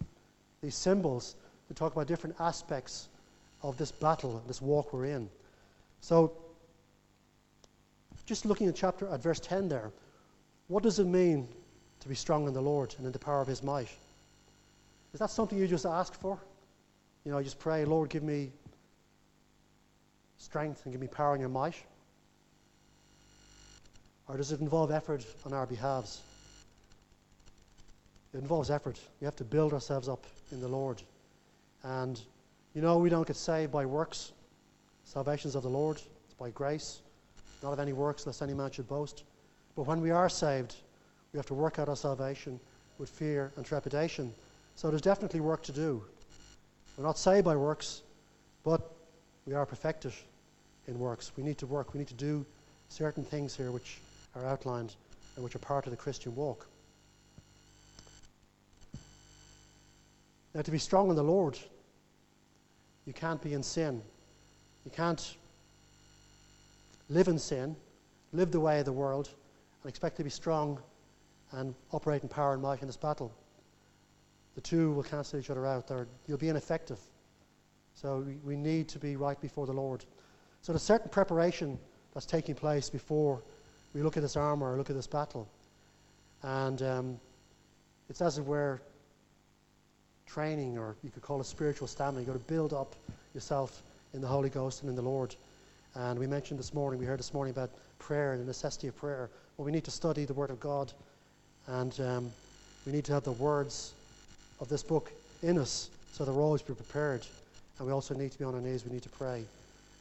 [0.63, 1.35] these symbols
[1.67, 3.09] to talk about different aspects
[3.65, 5.29] of this battle, this walk we're in.
[6.01, 6.33] So,
[8.25, 9.91] just looking at chapter at verse 10 there,
[10.69, 11.49] what does it mean
[12.07, 13.89] to be strong in the Lord and in the power of his might?
[15.13, 16.39] Is that something you just ask for?
[17.25, 18.53] You know, just pray, Lord, give me
[20.39, 21.75] strength and give me power in your might?
[24.29, 26.21] Or does it involve effort on our behalves?
[28.33, 29.01] It involves effort.
[29.21, 31.03] We have to build ourselves up in the Lord.
[31.83, 32.21] And
[32.75, 34.31] you know, we don't get saved by works.
[35.03, 37.01] Salvation is of the Lord, it's by grace,
[37.65, 39.25] not of any works, lest any man should boast.
[39.75, 40.77] But when we are saved,
[41.37, 42.59] we have to work out our salvation
[42.97, 44.33] with fear and trepidation.
[44.75, 46.03] So there's definitely work to do.
[46.97, 48.01] We're not saved by works,
[48.65, 48.91] but
[49.45, 50.15] we are perfected
[50.89, 51.33] in works.
[51.37, 51.93] We need to work.
[51.93, 52.47] We need to do
[52.89, 53.99] certain things here which
[54.35, 54.95] are outlined
[55.35, 56.67] and which are part of the Christian walk.
[60.55, 61.59] Now, to be strong in the Lord,
[63.05, 64.01] you can't be in sin.
[64.87, 65.35] You can't
[67.11, 67.77] live in sin,
[68.33, 69.29] live the way of the world,
[69.83, 70.79] and expect to be strong
[71.57, 73.33] and operate in power and might in this battle.
[74.55, 75.89] The two will cancel each other out.
[75.89, 76.99] They're, you'll be ineffective.
[77.95, 80.05] So we, we need to be right before the Lord.
[80.63, 81.79] So there's certain preparation
[82.13, 83.43] that's taking place before
[83.95, 85.49] we look at this armor or look at this battle.
[86.43, 87.21] And um,
[88.11, 88.81] it's as if we're
[90.27, 92.21] training, or you could call it spiritual stamina.
[92.21, 92.95] You've got to build up
[93.35, 95.35] yourself in the Holy Ghost and in the Lord.
[95.95, 98.97] And we mentioned this morning, we heard this morning about prayer and the necessity of
[98.97, 99.31] prayer.
[99.57, 100.93] Well, we need to study the Word of God,
[101.67, 102.31] and um,
[102.85, 103.93] we need to have the words
[104.61, 107.27] of this book in us so that we're always prepared.
[107.79, 109.45] And we also need to be on our knees, we need to pray.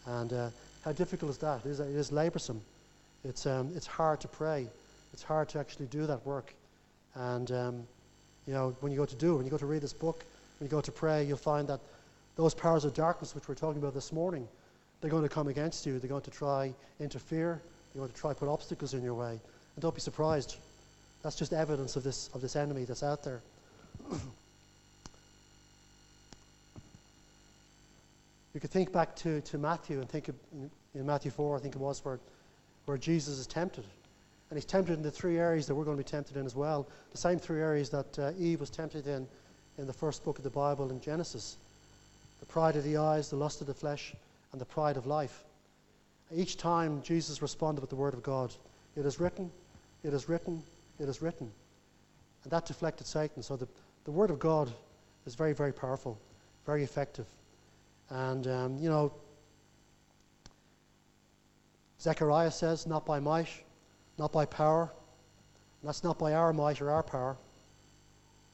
[0.05, 0.49] And uh,
[0.83, 1.65] how difficult is that?
[1.65, 2.59] It is, it is laborsome.
[3.23, 4.67] It's, um, it's hard to pray.
[5.13, 6.53] It's hard to actually do that work.
[7.15, 7.87] And, um,
[8.45, 10.23] you know, when you go to do when you go to read this book,
[10.59, 11.79] when you go to pray, you'll find that
[12.35, 14.47] those powers of darkness, which we're talking about this morning,
[15.01, 15.99] they're going to come against you.
[15.99, 17.59] They're going to try interfere
[17.93, 19.31] They're going to try put obstacles in your way.
[19.31, 20.57] And don't be surprised.
[21.25, 23.41] That's just evidence of this, of this enemy that's out there.
[28.53, 30.35] you could think back to, to Matthew and think of,
[30.93, 32.19] in Matthew 4, I think it was, where,
[32.85, 33.85] where Jesus is tempted.
[34.51, 36.53] And he's tempted in the three areas that we're going to be tempted in as
[36.53, 36.87] well.
[37.11, 39.25] The same three areas that uh, Eve was tempted in
[39.79, 41.57] in the first book of the Bible in Genesis
[42.39, 44.13] the pride of the eyes, the lust of the flesh,
[44.51, 45.43] and the pride of life.
[46.35, 48.53] Each time Jesus responded with the word of God
[48.95, 49.49] It is written,
[50.03, 50.61] it is written,
[50.99, 51.51] it is written.
[52.43, 53.41] And that deflected Satan.
[53.43, 53.67] So the,
[54.05, 54.71] the word of God
[55.25, 56.19] is very, very powerful,
[56.65, 57.25] very effective.
[58.09, 59.11] And, um, you know,
[61.99, 63.49] Zechariah says, not by might,
[64.17, 64.91] not by power.
[65.81, 67.35] And that's not by our might or our power,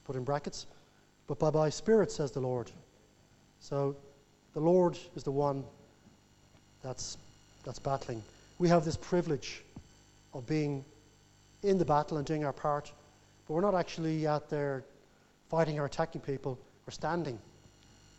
[0.05, 0.67] put in brackets,
[1.27, 2.71] but by my spirit, says the Lord.
[3.59, 3.95] So
[4.53, 5.63] the Lord is the one
[6.81, 7.17] that's,
[7.63, 8.23] that's battling.
[8.57, 9.63] We have this privilege
[10.33, 10.83] of being
[11.63, 12.91] in the battle and doing our part,
[13.47, 14.83] but we're not actually out there
[15.49, 16.57] fighting or attacking people.
[16.85, 17.37] We're standing.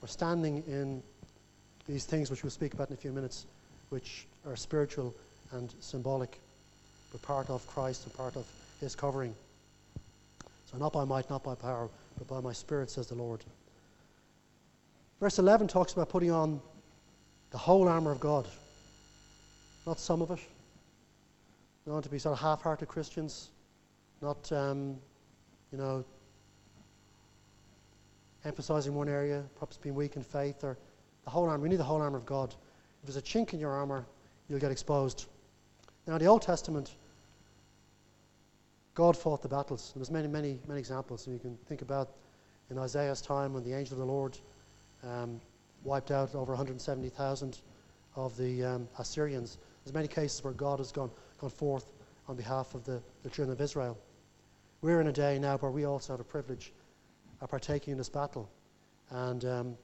[0.00, 1.02] We're standing in
[1.88, 3.46] these things which we'll speak about in a few minutes,
[3.90, 5.14] which are spiritual
[5.52, 6.40] and symbolic,
[7.10, 8.46] but part of Christ and part of
[8.80, 9.34] His covering.
[10.70, 13.44] So, not by might, not by power, but by my Spirit, says the Lord.
[15.20, 16.60] Verse 11 talks about putting on
[17.50, 18.46] the whole armour of God,
[19.86, 20.40] not some of it.
[21.84, 23.50] We want to be sort of half hearted Christians,
[24.20, 24.96] not, um,
[25.72, 26.04] you know,
[28.44, 30.78] emphasizing one area, perhaps being weak in faith, or
[31.24, 31.62] the whole armour.
[31.62, 32.54] We need the whole armour of God.
[33.02, 34.04] If there's a chink in your armour,
[34.48, 35.26] you'll get exposed.
[36.06, 36.94] Now, in the Old Testament,
[38.94, 39.92] God fought the battles.
[39.94, 41.26] There's many, many, many examples.
[41.26, 42.10] And you can think about
[42.70, 44.38] in Isaiah's time when the angel of the Lord
[45.02, 45.40] um,
[45.84, 47.58] wiped out over 170,000
[48.16, 49.58] of the um, Assyrians.
[49.84, 51.10] There's many cases where God has gone,
[51.42, 51.86] gone forth
[52.28, 53.98] on behalf of the, the children of Israel.
[54.80, 56.72] We're in a day now where we also have a privilege
[57.40, 58.48] of partaking in this battle.
[59.10, 59.76] And, um,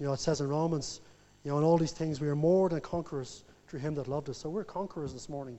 [0.00, 1.00] you know, it says in Romans,
[1.44, 4.28] you know, in all these things we are more than conquerors through him that loved
[4.28, 4.38] us.
[4.38, 5.56] So we're conquerors this morning.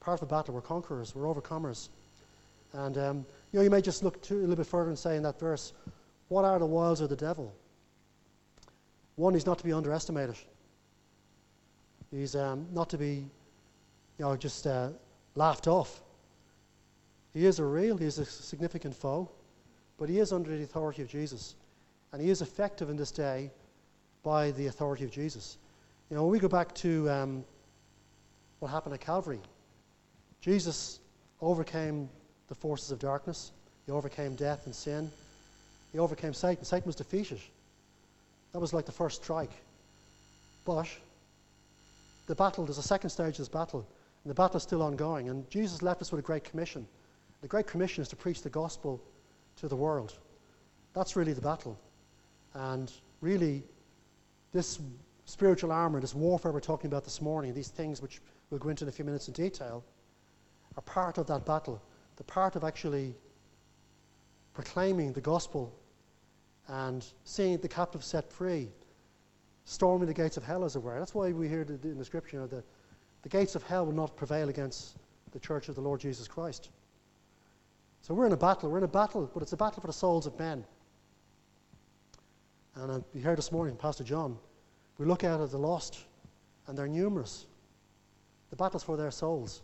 [0.00, 1.90] Part of the battle, we're conquerors, we're overcomers.
[2.72, 3.16] And, um,
[3.52, 5.38] you know, you may just look to, a little bit further and say in that
[5.38, 5.74] verse,
[6.28, 7.54] what are the wiles of the devil?
[9.16, 10.36] One, he's not to be underestimated.
[12.10, 13.26] He's um, not to be,
[14.18, 14.90] you know, just uh,
[15.34, 16.00] laughed off.
[17.32, 19.30] He is a real, he is a significant foe,
[19.98, 21.54] but he is under the authority of Jesus.
[22.12, 23.50] And he is effective in this day
[24.22, 25.58] by the authority of Jesus.
[26.10, 27.44] You know, when we go back to um,
[28.60, 29.40] what happened at Calvary,
[30.40, 31.00] Jesus
[31.40, 32.08] overcame
[32.48, 33.52] the forces of darkness,
[33.86, 35.10] he overcame death and sin,
[35.92, 36.64] he overcame Satan.
[36.64, 37.40] Satan was defeated.
[38.52, 39.52] That was like the first strike.
[40.64, 40.88] But
[42.26, 43.86] the battle, there's a second stage of this battle,
[44.28, 45.30] and the battle is still ongoing.
[45.30, 46.86] And Jesus left us with a great commission.
[47.40, 49.02] The great commission is to preach the gospel
[49.56, 50.18] to the world.
[50.92, 51.80] That's really the battle.
[52.52, 53.62] And really,
[54.52, 54.80] this
[55.24, 58.84] spiritual armor, this warfare we're talking about this morning, these things which we'll go into
[58.84, 59.82] in a few minutes in detail,
[60.76, 61.80] are part of that battle.
[62.16, 63.14] The part of actually
[64.52, 65.72] proclaiming the gospel
[66.66, 68.68] and seeing the captive set free,
[69.64, 70.98] storming the gates of hell, as it were.
[70.98, 72.64] That's why we hear in the scripture you know, that
[73.22, 74.96] the gates of hell will not prevail against
[75.32, 76.70] the church of the Lord Jesus Christ.
[78.02, 78.70] So we're in a battle.
[78.70, 80.64] We're in a battle, but it's a battle for the souls of men.
[82.76, 84.38] And uh, we heard this morning, Pastor John,
[84.98, 85.98] we look out at the lost,
[86.66, 87.46] and they're numerous.
[88.50, 89.62] The battle's for their souls.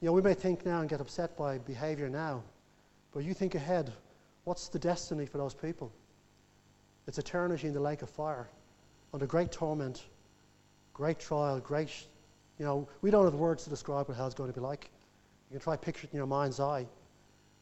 [0.00, 2.42] You know, we may think now and get upset by behavior now,
[3.12, 3.92] but you think ahead
[4.48, 5.92] What's the destiny for those people?
[7.06, 8.48] It's eternity in the lake of fire,
[9.12, 10.06] under great torment,
[10.98, 11.90] great trial, great,
[12.58, 14.90] you know, we don't have the words to describe what hell's going to be like.
[15.48, 16.84] You can try picture it in your mind's eye,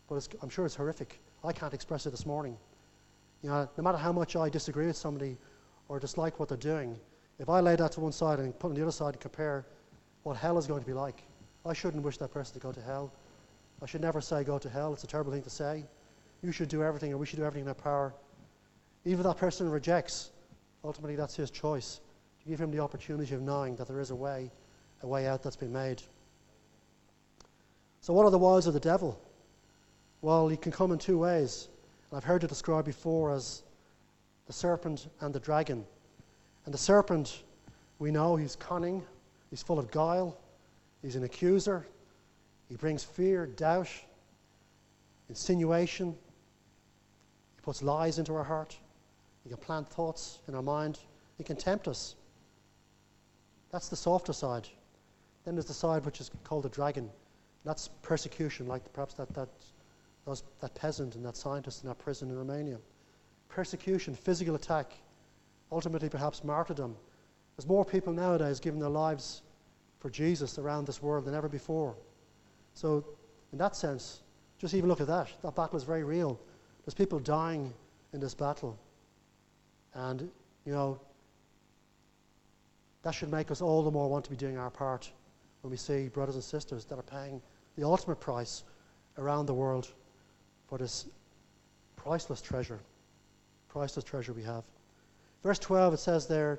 [0.09, 1.21] but I'm sure it's horrific.
[1.45, 2.57] I can't express it this morning.
[3.43, 5.37] You know, no matter how much I disagree with somebody
[5.91, 6.99] or dislike what they're doing,
[7.39, 9.67] if I lay that to one side and put on the other side and compare
[10.23, 11.23] what hell is going to be like,
[11.67, 13.13] I shouldn't wish that person to go to hell.
[13.83, 14.95] I should never say go to hell.
[14.95, 15.85] It's a terrible thing to say
[16.43, 18.15] you should do everything or we should do everything in our power.
[19.05, 20.31] Even if that person rejects,
[20.83, 22.01] ultimately that's his choice.
[22.47, 24.51] Give him the opportunity of knowing that there is a way,
[25.03, 26.03] a way out that's been made.
[28.01, 29.21] So, what are the wiles of the devil?
[30.23, 31.69] Well, he can come in two ways.
[32.13, 33.63] I've heard it described before as
[34.47, 35.85] the serpent and the dragon.
[36.65, 37.43] And the serpent,
[37.99, 39.05] we know he's cunning,
[39.51, 40.39] he's full of guile,
[41.03, 41.87] he's an accuser,
[42.69, 43.89] he brings fear, doubt,
[45.29, 46.13] insinuation,
[47.57, 48.77] he puts lies into our heart.
[49.43, 50.99] He can plant thoughts in our mind.
[51.39, 52.17] He can tempt us.
[53.77, 54.67] That's the softer side.
[55.45, 57.11] Then there's the side which is called the dragon.
[57.63, 59.51] That's persecution, like perhaps that, that,
[60.25, 62.79] those, that peasant and that scientist in that prison in Romania.
[63.51, 64.95] Persecution, physical attack,
[65.71, 66.97] ultimately perhaps martyrdom.
[67.55, 69.43] There's more people nowadays giving their lives
[69.99, 71.95] for Jesus around this world than ever before.
[72.73, 73.05] So,
[73.53, 74.23] in that sense,
[74.59, 75.29] just even look at that.
[75.43, 76.41] That battle is very real.
[76.87, 77.75] There's people dying
[78.15, 78.79] in this battle.
[79.93, 80.31] And,
[80.65, 80.99] you know,
[83.07, 85.13] that should make us all the more want to be doing our part
[85.61, 87.41] when we see brothers and sisters that are paying
[87.79, 88.65] the ultimate price
[89.17, 89.93] around the world
[90.67, 91.07] for this
[91.95, 92.81] priceless treasure.
[93.69, 94.65] Priceless treasure we have.
[95.45, 96.59] Verse 12, it says there,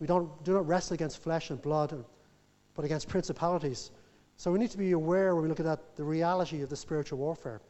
[0.00, 2.04] we don't, do not wrestle against flesh and blood,
[2.74, 3.92] but against principalities.
[4.36, 6.76] So we need to be aware when we look at that, the reality of the
[6.76, 7.60] spiritual warfare.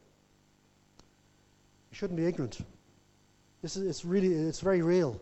[1.91, 2.57] You shouldn't be ignorant.
[3.61, 5.21] This is, it's really, it's very real.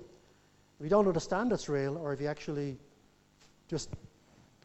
[0.79, 2.77] If you don't understand it's real, or if you actually
[3.67, 3.89] just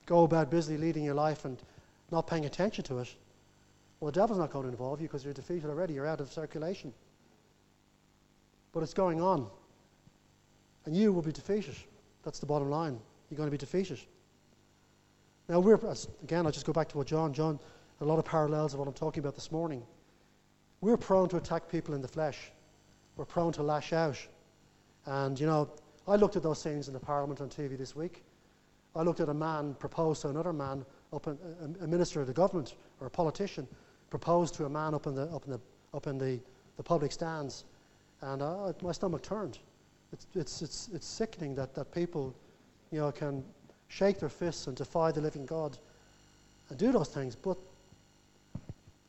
[0.07, 1.61] go about busily leading your life and
[2.13, 3.13] not paying attention to it,
[3.99, 5.95] well, the devil's not going to involve you because you're defeated already.
[5.95, 6.93] You're out of circulation.
[8.73, 9.49] But it's going on.
[10.85, 11.75] And you will be defeated.
[12.23, 13.01] That's the bottom line.
[13.31, 13.99] You're going to be defeated.
[15.49, 15.81] Now, we're,
[16.23, 17.59] again, I'll just go back to what John, John,
[18.01, 19.83] a lot of parallels of what I'm talking about this morning.
[20.81, 22.53] We're prone to attack people in the flesh.
[23.17, 24.19] We're prone to lash out.
[25.07, 25.71] And, you know,
[26.07, 28.23] I looked at those scenes in the Parliament on TV this week.
[28.95, 31.39] I looked at a man propose to another man, up in,
[31.81, 33.67] a, a, minister of the government or a politician,
[34.11, 35.61] proposed to a man up in the, up in the,
[35.95, 36.39] up in the,
[36.77, 37.65] the public stands.
[38.21, 39.59] And uh, my stomach turned.
[40.13, 42.35] It's, it's, it's, it's sickening that, that people,
[42.93, 43.43] you know, can
[43.89, 45.77] shake their fists and defy the living God
[46.69, 47.57] and do those things, but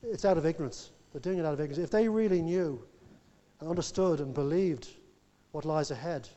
[0.02, 0.92] it's out of ignorance.
[1.12, 1.78] They're doing it out of ignorance.
[1.78, 2.82] If they really knew
[3.60, 4.90] and understood and believed
[5.52, 6.28] what lies ahead,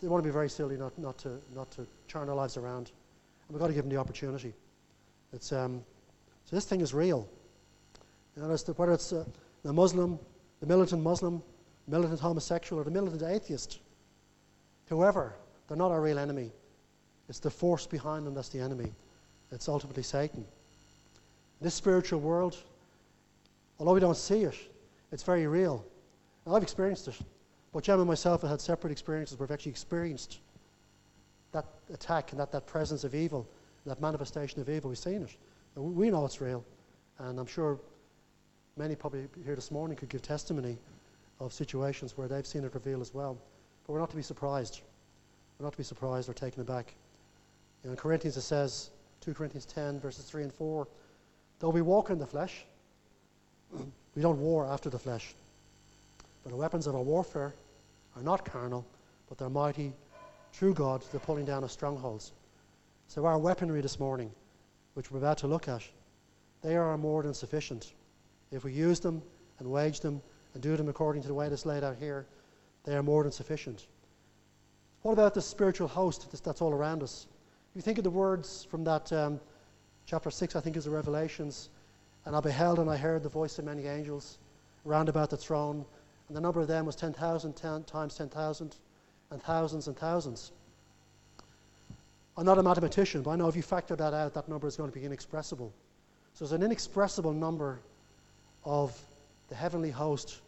[0.00, 2.90] they want to be very silly not, not, to, not to turn their lives around.
[3.48, 4.52] And we've got to give them the opportunity.
[5.32, 5.82] It's, um,
[6.44, 7.28] so this thing is real.
[8.36, 9.24] You know, the, whether it's uh,
[9.62, 10.18] the Muslim,
[10.60, 11.42] the militant Muslim,
[11.88, 13.80] militant homosexual, or the militant atheist,
[14.88, 15.34] whoever,
[15.68, 16.50] they're not our real enemy.
[17.28, 18.92] It's the force behind them that's the enemy.
[19.50, 20.44] It's ultimately Satan.
[21.60, 22.56] This spiritual world,
[23.78, 24.56] although we don't see it,
[25.12, 25.84] it's very real.
[26.46, 27.16] I've experienced it.
[27.76, 30.38] But Jem and myself have had separate experiences where we've actually experienced
[31.52, 33.46] that attack and that, that presence of evil,
[33.84, 34.88] that manifestation of evil.
[34.88, 35.36] We've seen it.
[35.74, 36.64] And we know it's real.
[37.18, 37.78] And I'm sure
[38.78, 40.78] many probably here this morning could give testimony
[41.38, 43.36] of situations where they've seen it revealed as well.
[43.86, 44.80] But we're not to be surprised.
[45.58, 46.94] We're not to be surprised or taken aback.
[47.82, 48.88] You know, in Corinthians it says,
[49.20, 50.88] 2 Corinthians 10, verses 3 and 4,
[51.58, 52.64] though we walk in the flesh,
[54.16, 55.34] we don't war after the flesh.
[56.42, 57.52] But the weapons of our warfare
[58.16, 58.86] are not carnal,
[59.28, 59.92] but they're mighty
[60.52, 62.32] through God to the pulling down of strongholds.
[63.08, 64.32] So our weaponry this morning,
[64.94, 65.82] which we're about to look at,
[66.62, 67.92] they are more than sufficient.
[68.50, 69.22] If we use them
[69.58, 70.22] and wage them
[70.54, 72.26] and do them according to the way that's laid out here,
[72.84, 73.86] they are more than sufficient.
[75.02, 77.26] What about the spiritual host that's all around us?
[77.74, 79.38] You think of the words from that um,
[80.06, 81.68] chapter 6, I think is the Revelations,
[82.24, 84.38] and I beheld and I heard the voice of many angels
[84.84, 85.84] round about the throne,
[86.28, 88.76] and the number of them was 10,000 10, times 10,000,
[89.30, 90.52] and thousands and thousands.
[92.36, 94.76] I'm not a mathematician, but I know if you factor that out, that number is
[94.76, 95.72] going to be inexpressible.
[96.34, 97.80] So there's an inexpressible number
[98.64, 98.98] of
[99.48, 100.40] the heavenly host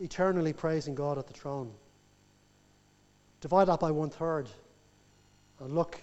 [0.00, 1.70] eternally praising God at the throne.
[3.40, 4.48] Divide that by one third
[5.60, 6.00] and look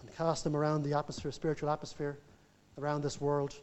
[0.00, 2.16] and cast them around the atmosphere, spiritual atmosphere,
[2.78, 3.54] around this world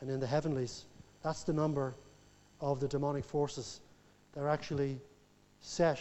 [0.00, 0.84] and in the heavenlies.
[1.22, 1.94] That's the number
[2.60, 3.80] of the demonic forces
[4.32, 4.98] that are actually
[5.60, 6.00] set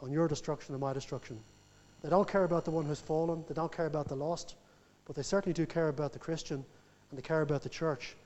[0.00, 1.38] on your destruction and my destruction.
[2.02, 4.56] They don't care about the one who's fallen, they don't care about the lost,
[5.06, 6.64] but they certainly do care about the Christian
[7.10, 8.16] and they care about the church.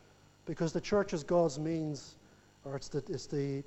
[0.45, 2.17] Because the church is God's means,
[2.65, 3.63] or it's the, it's the,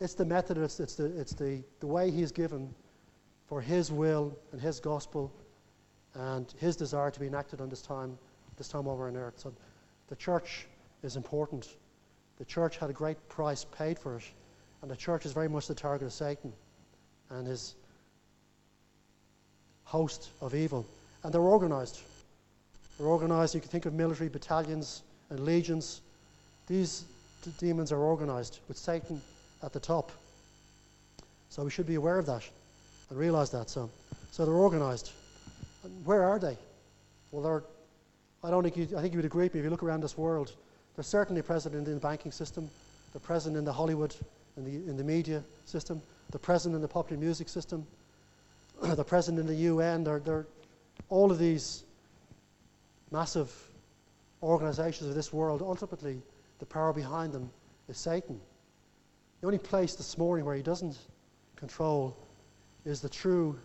[0.00, 2.74] it's the method, it's, it's, the, it's the, the way He's given
[3.46, 5.32] for His will and His gospel
[6.14, 8.18] and His desire to be enacted on this time,
[8.56, 9.34] this time over on earth.
[9.36, 9.52] So
[10.08, 10.66] the church
[11.02, 11.76] is important.
[12.42, 14.24] The church had a great price paid for it,
[14.82, 16.52] and the church is very much the target of Satan
[17.30, 17.76] and his
[19.84, 20.84] host of evil.
[21.22, 22.00] And they're organized.
[22.98, 23.54] They're organized.
[23.54, 26.00] You can think of military battalions and legions.
[26.66, 27.04] These
[27.44, 29.22] d- demons are organized with Satan
[29.62, 30.10] at the top.
[31.48, 32.42] So we should be aware of that
[33.08, 33.70] and realize that.
[33.70, 33.88] So,
[34.32, 35.12] so they're organized.
[35.84, 36.58] And where are they?
[37.30, 37.62] Well, they're,
[38.42, 40.00] I don't think you, I think you would agree with me if you look around
[40.00, 40.56] this world.
[40.96, 42.68] They're certainly present in the banking system.
[43.12, 44.14] They're present in the Hollywood,
[44.56, 46.00] in the, in the media system.
[46.30, 47.86] They're present in the popular music system.
[48.82, 50.04] they're present in the UN.
[50.04, 50.46] They're, they're,
[51.08, 51.84] all of these
[53.10, 53.52] massive
[54.42, 56.20] organizations of this world, ultimately,
[56.58, 57.50] the power behind them
[57.88, 58.40] is Satan.
[59.40, 60.96] The only place this morning where he doesn't
[61.56, 62.16] control
[62.84, 63.58] is the true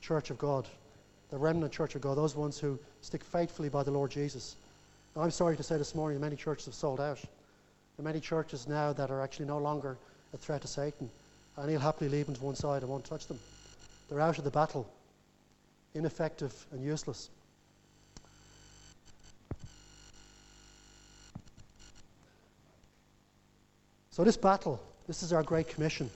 [0.00, 0.68] church of God,
[1.30, 4.56] the remnant church of God, those ones who stick faithfully by the Lord Jesus.
[5.16, 7.20] I'm sorry to say this morning, many churches have sold out.
[7.20, 9.96] There are many churches now that are actually no longer
[10.32, 11.08] a threat to Satan,
[11.56, 13.38] and he'll happily leave them to one side and won't touch them.
[14.08, 14.90] They're out of the battle,
[15.94, 17.30] ineffective and useless.
[24.10, 26.10] So, this battle, this is our great commission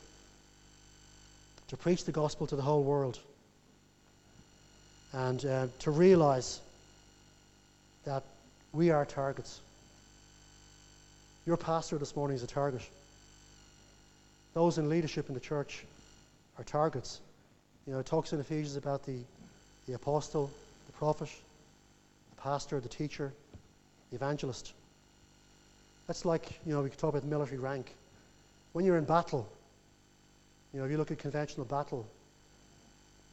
[1.68, 3.20] to preach the gospel to the whole world
[5.12, 6.61] and uh, to realize
[8.05, 8.24] that
[8.78, 9.60] we are targets.
[11.46, 12.88] Your pastor this morning is a target.
[14.54, 15.84] Those in leadership in the church
[16.58, 17.18] are targets.
[17.88, 19.16] You know, it talks in Ephesians about the,
[19.88, 20.48] the apostle,
[20.86, 21.28] the prophet,
[22.36, 23.32] the pastor, the teacher,
[24.10, 24.72] the evangelist.
[26.06, 27.92] That's like, you know, we could talk about military rank.
[28.74, 29.48] When you're in battle,
[30.72, 32.06] you know, if you look at conventional battle,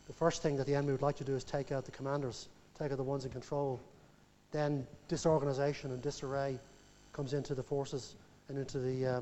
[0.07, 2.47] the first thing that the enemy would like to do is take out the commanders,
[2.79, 3.79] take out the ones in control.
[4.51, 6.59] Then disorganization and disarray
[7.13, 8.15] comes into the forces
[8.49, 9.21] and into the, uh,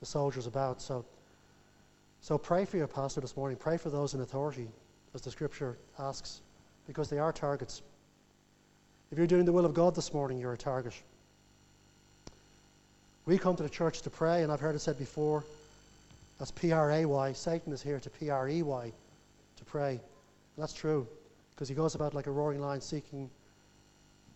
[0.00, 0.80] the soldiers about.
[0.82, 1.04] So,
[2.20, 3.56] so pray for your pastor this morning.
[3.56, 4.68] Pray for those in authority,
[5.14, 6.40] as the scripture asks,
[6.86, 7.82] because they are targets.
[9.10, 10.94] If you're doing the will of God this morning, you're a target.
[13.24, 15.44] We come to the church to pray, and I've heard it said before
[16.38, 17.32] that's P R A Y.
[17.32, 18.92] Satan is here to P R E Y,
[19.56, 19.90] to pray.
[19.90, 20.00] And
[20.56, 21.06] that's true,
[21.54, 23.28] because he goes about like a roaring lion seeking,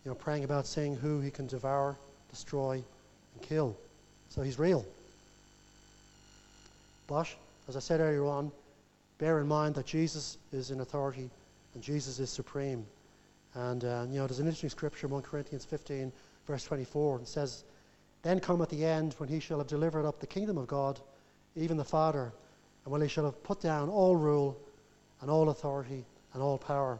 [0.03, 1.97] you know, praying about seeing who he can devour,
[2.29, 2.73] destroy,
[3.33, 3.75] and kill.
[4.29, 4.85] So he's real.
[7.07, 7.27] But,
[7.67, 8.51] as I said earlier on,
[9.17, 11.29] bear in mind that Jesus is in authority
[11.73, 12.85] and Jesus is supreme.
[13.55, 16.11] And, uh, you know, there's an interesting scripture, in 1 Corinthians 15,
[16.47, 17.63] verse 24, and says,
[18.23, 20.99] Then come at the end when he shall have delivered up the kingdom of God,
[21.55, 22.31] even the Father,
[22.83, 24.57] and when he shall have put down all rule
[25.21, 26.99] and all authority and all power.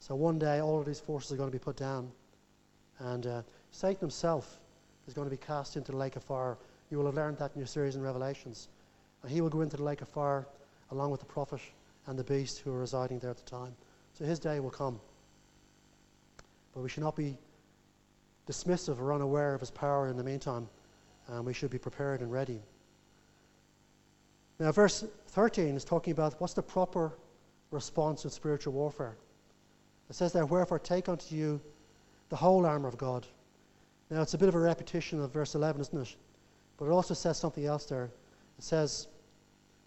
[0.00, 2.10] So one day all of these forces are going to be put down.
[3.00, 4.58] And uh, Satan himself
[5.06, 6.58] is going to be cast into the lake of fire.
[6.90, 8.68] You will have learned that in your series in Revelations.
[9.22, 10.46] And he will go into the lake of fire
[10.90, 11.60] along with the prophet
[12.06, 13.74] and the beast who are residing there at the time.
[14.14, 15.00] So his day will come.
[16.74, 17.36] But we should not be
[18.48, 20.68] dismissive or unaware of his power in the meantime.
[21.28, 22.60] And we should be prepared and ready.
[24.58, 27.12] Now, verse 13 is talking about what's the proper
[27.70, 29.16] response in spiritual warfare.
[30.10, 31.60] It says there, Wherefore take unto you
[32.28, 33.26] the whole armour of God.
[34.10, 36.16] Now, it's a bit of a repetition of verse 11, isn't it?
[36.78, 38.10] But it also says something else there.
[38.58, 39.08] It says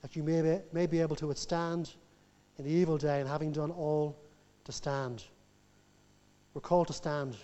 [0.01, 1.93] that you may be, may be able to withstand
[2.57, 4.15] in the evil day, and having done all,
[4.65, 5.23] to stand.
[6.53, 7.35] We're called to stand.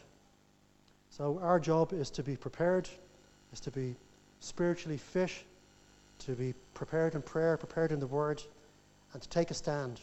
[1.10, 2.88] So, our job is to be prepared,
[3.54, 3.96] is to be
[4.40, 5.32] spiritually fit,
[6.20, 8.44] to be prepared in prayer, prepared in the word,
[9.14, 10.02] and to take a stand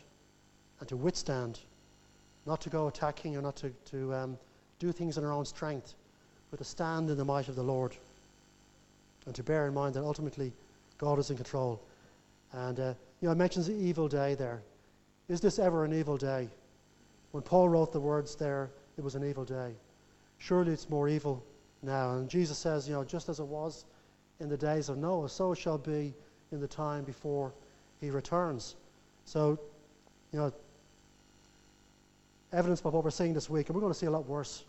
[0.80, 1.60] and to withstand,
[2.46, 4.38] not to go attacking or not to, to um,
[4.78, 5.94] do things in our own strength,
[6.50, 7.96] but to stand in the might of the Lord
[9.26, 10.52] and to bear in mind that ultimately
[10.98, 11.80] God is in control.
[12.52, 14.62] And, uh, you know, I mentioned the evil day there.
[15.28, 16.48] Is this ever an evil day?
[17.32, 19.72] When Paul wrote the words there, it was an evil day.
[20.38, 21.42] Surely it's more evil
[21.82, 22.12] now.
[22.12, 23.84] And Jesus says, you know, just as it was
[24.40, 26.14] in the days of Noah, so it shall be
[26.52, 27.52] in the time before
[28.00, 28.76] he returns.
[29.24, 29.58] So,
[30.32, 30.52] you know,
[32.54, 34.64] evidence of what we're seeing this week, and we're going to see a lot worse.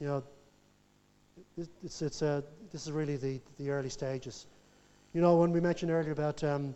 [0.00, 0.22] You know,
[1.84, 2.42] it's, it's, uh,
[2.72, 4.46] this is really the, the early stages.
[5.12, 6.74] You know, when we mentioned earlier about um,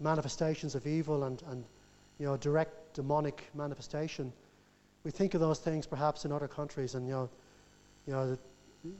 [0.00, 1.64] manifestations of evil and, and,
[2.18, 4.32] you know, direct demonic manifestation,
[5.04, 7.28] we think of those things perhaps in other countries, and, you know,
[8.06, 8.38] you know, the,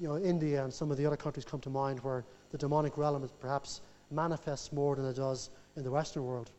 [0.01, 2.97] you know, India and some of the other countries come to mind where the demonic
[2.97, 3.80] realm is perhaps
[4.11, 6.51] manifests more than it does in the Western world.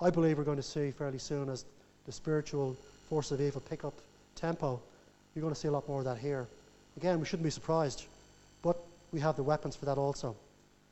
[0.00, 1.64] I believe we're going to see fairly soon as
[2.06, 2.76] the spiritual
[3.08, 3.94] force of evil pick up
[4.34, 4.80] tempo,
[5.34, 6.46] you're going to see a lot more of that here.
[6.96, 8.06] Again, we shouldn't be surprised,
[8.62, 8.78] but
[9.12, 10.34] we have the weapons for that also.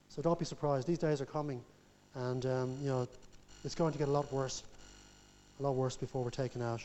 [0.08, 0.86] So don't be surprised.
[0.86, 1.60] These days are coming,
[2.14, 3.08] and um, you know
[3.64, 4.62] it's going to get a lot worse,
[5.58, 6.80] a lot worse before we're taken out.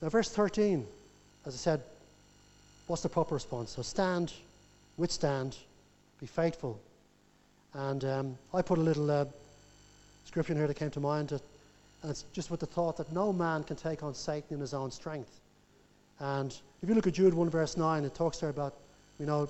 [0.00, 0.86] Now, verse 13,
[1.44, 1.82] as I said,
[2.86, 3.72] what's the proper response?
[3.72, 4.32] So stand,
[4.96, 5.56] withstand,
[6.20, 6.80] be faithful.
[7.74, 9.26] And um, I put a little uh,
[10.24, 11.42] scripture in here that came to mind, that,
[12.02, 14.74] and it's just with the thought that no man can take on Satan in his
[14.74, 15.40] own strength.
[16.18, 18.74] And if you look at Jude 1, verse 9, it talks there about,
[19.18, 19.48] you know,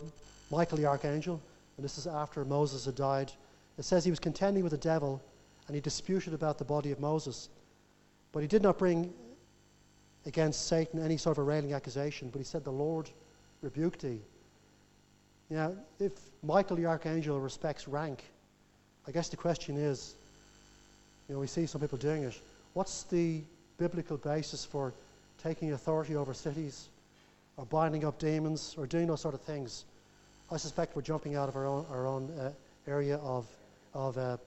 [0.51, 1.41] Michael the archangel,
[1.77, 3.33] and this is after Moses had died.
[3.79, 5.23] It says he was contending with the devil,
[5.67, 7.49] and he disputed about the body of Moses.
[8.33, 9.13] But he did not bring
[10.27, 13.11] against Satan any sort of a railing accusation, but he said, The Lord
[13.63, 14.21] rebuked thee.
[15.49, 18.25] Now, if Michael the archangel respects rank,
[19.07, 20.15] I guess the question is
[21.31, 22.37] you know, we see some people doing it.
[22.73, 23.43] What's the
[23.79, 24.93] biblical basis for
[25.41, 26.89] taking authority over cities
[27.57, 29.85] or binding up demons or doing those sort of things?
[30.51, 32.51] I suspect we're jumping out of our own, our own uh,
[32.89, 33.47] area of,
[33.95, 34.39] of uh,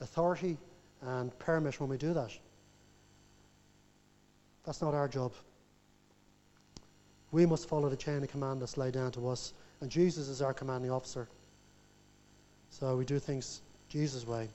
[0.00, 0.58] authority
[1.02, 2.36] and permit when we do that.
[4.64, 5.34] That's not our job.
[7.30, 10.42] We must follow the chain of command that's laid down to us, and Jesus is
[10.42, 11.28] our commanding officer.
[12.70, 14.48] So we do things Jesus' way.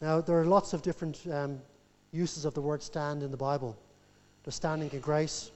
[0.00, 1.60] Now, there are lots of different um,
[2.12, 3.76] uses of the word stand in the Bible.
[4.44, 5.50] There's standing in grace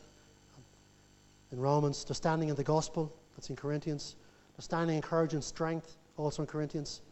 [1.52, 4.16] in Romans, there's standing in the gospel, that's in Corinthians,
[4.56, 7.02] there's standing in courage and strength, also in Corinthians,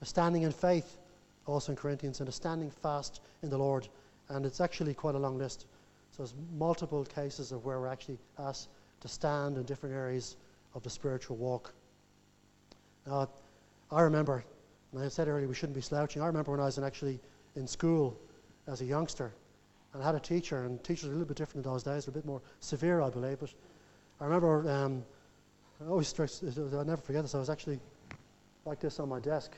[0.00, 0.98] there's standing in faith,
[1.46, 3.88] also in Corinthians, and there's standing fast in the Lord.
[4.28, 5.66] And it's actually quite a long list.
[6.12, 8.68] So there's multiple cases of where we're actually asked
[9.00, 10.36] to stand in different areas
[10.74, 11.72] of the spiritual walk.
[13.06, 13.28] Now,
[13.90, 14.44] I remember,
[14.92, 16.22] and I said earlier we shouldn't be slouching.
[16.22, 17.20] I remember when I was actually
[17.56, 18.18] in school
[18.66, 19.32] as a youngster,
[19.92, 22.08] and I had a teacher, and teachers were a little bit different in those days,
[22.08, 23.40] a bit more severe, I believe.
[23.40, 23.52] But
[24.20, 25.04] I remember, um,
[25.84, 27.34] I always stress, I'll never forget this.
[27.34, 27.80] I was actually
[28.64, 29.52] like this on my desk.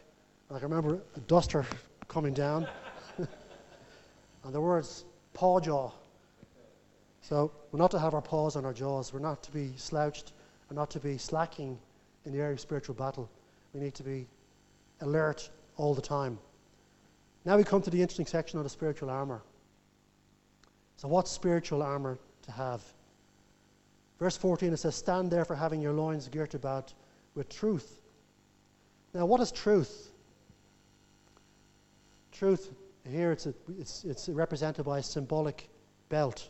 [0.48, 1.64] And I can remember a duster
[2.08, 2.66] coming down,
[3.18, 5.04] and the words
[5.34, 5.90] paw jaw.
[7.22, 9.12] So we're not to have our paws on our jaws.
[9.12, 10.32] We're not to be slouched.
[10.68, 11.78] We're not to be slacking
[12.24, 13.28] in the area of spiritual battle.
[13.74, 14.26] We need to be
[15.00, 16.38] alert all the time.
[17.44, 19.42] Now we come to the interesting section of the spiritual armor.
[20.96, 22.82] So, what spiritual armor to have?
[24.18, 26.92] Verse 14 it says, Stand therefore, having your loins girt about
[27.34, 28.00] with truth.
[29.14, 30.12] Now, what is truth?
[32.32, 32.70] Truth,
[33.08, 35.68] here it's, a, it's, it's represented by a symbolic
[36.10, 36.48] belt.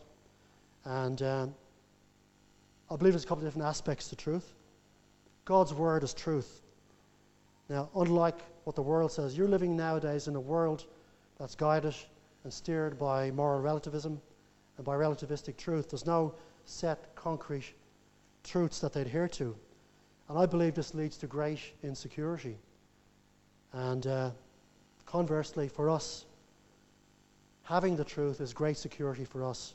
[0.85, 1.55] And um,
[2.91, 4.53] I believe there's a couple of different aspects to truth.
[5.45, 6.60] God's word is truth.
[7.71, 10.87] Now, unlike what the world says, you're living nowadays in a world
[11.39, 11.95] that's guided
[12.43, 14.21] and steered by moral relativism
[14.77, 15.89] and by relativistic truth.
[15.89, 17.73] There's no set, concrete
[18.43, 19.57] truths that they adhere to.
[20.29, 22.59] And I believe this leads to great insecurity.
[23.73, 24.31] And uh,
[25.07, 26.25] conversely, for us,
[27.63, 29.75] having the truth is great security for us.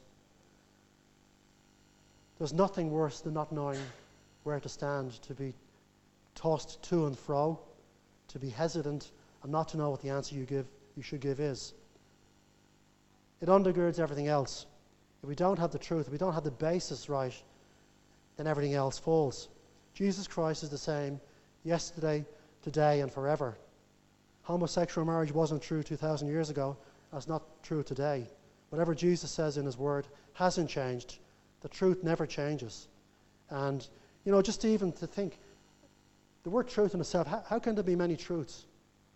[2.40, 3.80] There's nothing worse than not knowing
[4.44, 5.54] where to stand, to be
[6.36, 7.58] tossed to and fro,
[8.36, 9.12] to be hesitant,
[9.44, 10.66] and not to know what the answer you give
[10.98, 11.74] you should give is.
[13.40, 14.66] It undergirds everything else.
[15.24, 17.34] If we don't have the truth, if we don't have the basis right,
[18.36, 19.48] then everything else falls.
[19.94, 21.22] Jesus Christ is the same
[21.64, 22.26] yesterday,
[22.62, 23.56] today, and forever.
[24.44, 26.76] Homosexual marriage wasn't true 2,000 years ago,
[27.14, 28.28] that's not true today.
[28.68, 31.20] Whatever Jesus says in His Word hasn't changed.
[31.62, 32.90] The truth never changes.
[33.50, 33.88] And,
[34.26, 35.40] you know, just even to think,
[36.46, 38.66] the word truth in itself, how, how can there be many truths?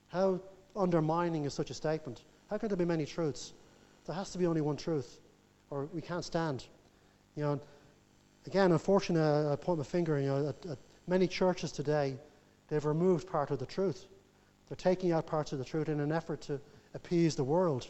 [0.07, 0.41] How
[0.75, 2.23] undermining is such a statement?
[2.49, 3.53] How can there be many truths?
[4.07, 5.19] There has to be only one truth,
[5.69, 6.65] or we can't stand.
[7.35, 7.59] You know,
[8.47, 12.15] again, unfortunately, I point my finger, you know, at, at many churches today,
[12.67, 14.07] they've removed part of the truth.
[14.67, 16.59] They're taking out parts of the truth in an effort to
[16.95, 17.87] appease the world.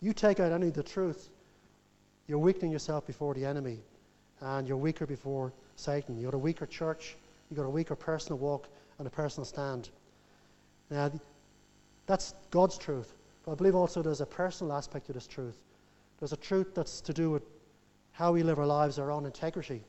[0.00, 1.28] You take out any of the truth,
[2.26, 3.80] you're weakening yourself before the enemy,
[4.40, 6.18] and you're weaker before Satan.
[6.18, 7.18] You're a weaker church,
[7.52, 9.90] you've got a weaker personal walk and a personal stand.
[10.90, 11.12] Now,
[12.06, 13.14] that's God's truth.
[13.44, 15.58] But I believe also there's a personal aspect to this truth.
[16.18, 17.42] There's a truth that's to do with
[18.12, 19.82] how we live our lives, our own integrity.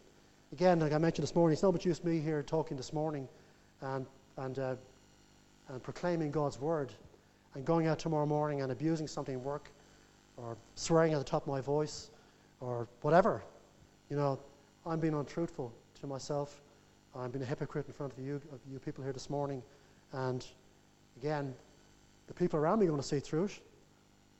[0.51, 3.29] Again, like I mentioned this morning, it's not use me here talking this morning
[3.79, 4.05] and,
[4.35, 4.75] and, uh,
[5.69, 6.91] and proclaiming God's word
[7.55, 9.71] and going out tomorrow morning and abusing something at work
[10.35, 12.11] or swearing at the top of my voice
[12.59, 13.41] or whatever.
[14.09, 14.37] You know,
[14.85, 16.59] I'm being untruthful to myself.
[17.15, 19.61] I'm being a hypocrite in front of you, of you people here this morning.
[20.13, 20.45] And
[21.17, 21.53] again,
[22.27, 23.59] the people around me are going to see through it.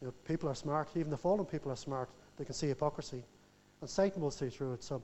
[0.01, 0.89] You know, people are smart.
[0.95, 2.09] Even the fallen people are smart.
[2.37, 3.23] They can see hypocrisy.
[3.81, 4.83] And Satan will see through it.
[4.83, 5.01] So,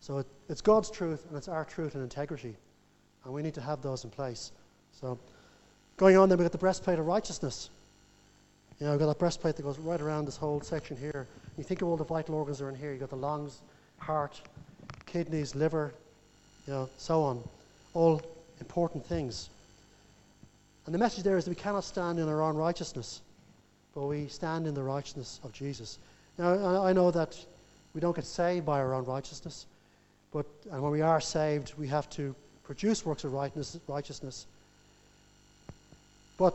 [0.00, 2.56] so it, it's God's truth and it's our truth and integrity.
[3.24, 4.52] And we need to have those in place.
[5.00, 5.18] So,
[5.96, 7.70] going on then, we've got the breastplate of righteousness.
[8.80, 11.28] You know, we've got that breastplate that goes right around this whole section here.
[11.56, 12.90] You think of all the vital organs that are in here.
[12.90, 13.60] You've got the lungs,
[13.98, 14.40] heart,
[15.06, 15.94] kidneys, liver,
[16.66, 17.42] you know, so on.
[17.94, 18.22] All
[18.60, 19.48] important things.
[20.86, 23.20] And the message there is that we cannot stand in our own righteousness,
[23.94, 25.98] but we stand in the righteousness of Jesus.
[26.38, 27.38] Now, I know that
[27.94, 29.66] we don't get saved by our own righteousness,
[30.32, 32.34] but and when we are saved, we have to
[32.64, 34.46] produce works of righteousness.
[36.38, 36.54] But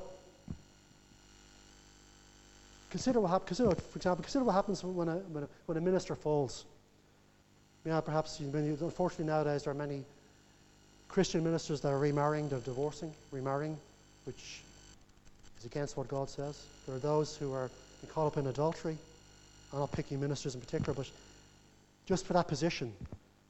[2.89, 3.47] consider what happens.
[3.47, 6.65] Consider, for example, consider what happens when a, when a, when a minister falls.
[7.87, 10.03] Yeah, perhaps you, unfortunately nowadays there are many
[11.07, 13.77] Christian ministers that are remarrying, they're divorcing, remarrying,
[14.25, 14.65] which
[15.57, 16.65] is against what God says.
[16.85, 17.71] There are those who are
[18.09, 18.97] caught up in adultery.
[19.71, 21.09] I'm not picking ministers in particular, but
[22.05, 22.91] just for that position,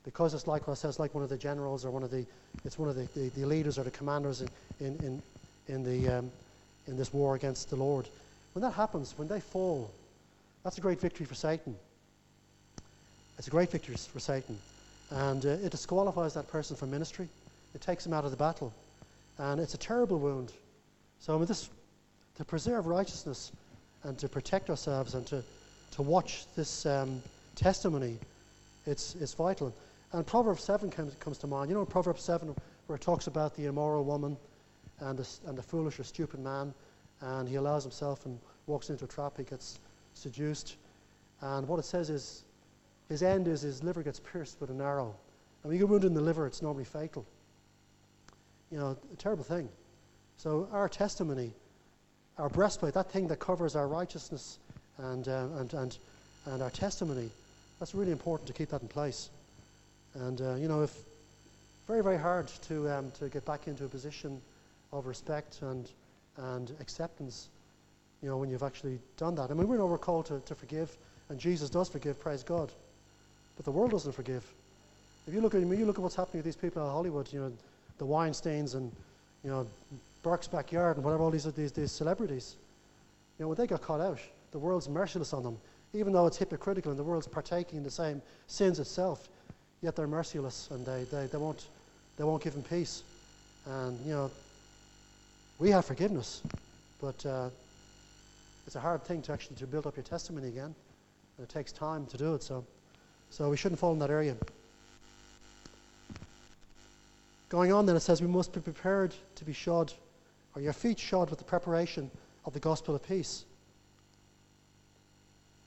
[0.03, 2.23] because it's like what it says, like one of the generals or one of the,
[2.63, 5.23] it's one of the, the, the leaders or the commanders in, in, in,
[5.65, 6.31] in, the, um,
[6.85, 8.07] in this war against the Lord.
[8.53, 9.91] When that happens, when they fall,
[10.63, 11.75] that's a great victory for Satan.
[13.37, 14.57] It's a great victory for Satan.
[15.11, 17.29] And uh, it disqualifies that person from ministry.
[17.75, 18.73] It takes him out of the battle.
[19.37, 20.51] And it's a terrible wound.
[21.19, 21.69] So, I mean, this,
[22.37, 23.51] to preserve righteousness
[24.03, 25.43] and to protect ourselves and to,
[25.91, 27.21] to watch this um,
[27.55, 28.17] testimony,
[28.85, 29.73] it's, it's vital.
[30.13, 31.69] And Proverbs 7 comes, comes to mind.
[31.69, 32.55] You know, Proverbs 7,
[32.87, 34.37] where it talks about the immoral woman
[34.99, 36.73] and the, and the foolish or stupid man,
[37.21, 39.79] and he allows himself and walks into a trap, he gets
[40.13, 40.75] seduced.
[41.41, 42.43] And what it says is,
[43.09, 45.15] his end is his liver gets pierced with an arrow.
[45.63, 47.25] And when you get wounded in the liver, it's normally fatal.
[48.71, 49.69] You know, a terrible thing.
[50.37, 51.53] So our testimony,
[52.37, 54.59] our breastplate, that thing that covers our righteousness
[54.97, 55.97] and, uh, and, and,
[56.45, 57.29] and our testimony,
[57.79, 59.29] that's really important to keep that in place.
[60.15, 60.93] And, uh, you know, if
[61.87, 64.41] very, very hard to, um, to get back into a position
[64.91, 65.89] of respect and,
[66.37, 67.47] and acceptance,
[68.21, 69.51] you know, when you've actually done that.
[69.51, 70.97] I mean, we know we're called to, to forgive,
[71.29, 72.71] and Jesus does forgive, praise God.
[73.57, 74.45] But the world doesn't forgive.
[75.27, 77.39] If you look at, you look at what's happening with these people in Hollywood, you
[77.39, 77.51] know,
[77.97, 78.91] the Weinsteins and,
[79.43, 79.67] you know,
[80.23, 82.55] Burke's Backyard and whatever, all these, these, these celebrities,
[83.37, 84.19] you know, when they got caught out,
[84.51, 85.57] the world's merciless on them.
[85.93, 89.27] Even though it's hypocritical and the world's partaking in the same sins itself,
[89.81, 91.67] yet they're merciless and they, they, they, won't,
[92.17, 93.03] they won't give them peace.
[93.65, 94.31] And, you know,
[95.59, 96.41] we have forgiveness,
[97.01, 97.49] but uh,
[98.65, 100.75] it's a hard thing to actually to build up your testimony again.
[101.37, 102.65] And it takes time to do it, so,
[103.29, 104.35] so we shouldn't fall in that area.
[107.49, 109.93] Going on then, it says we must be prepared to be shod,
[110.55, 112.11] or your feet shod with the preparation
[112.45, 113.45] of the gospel of peace.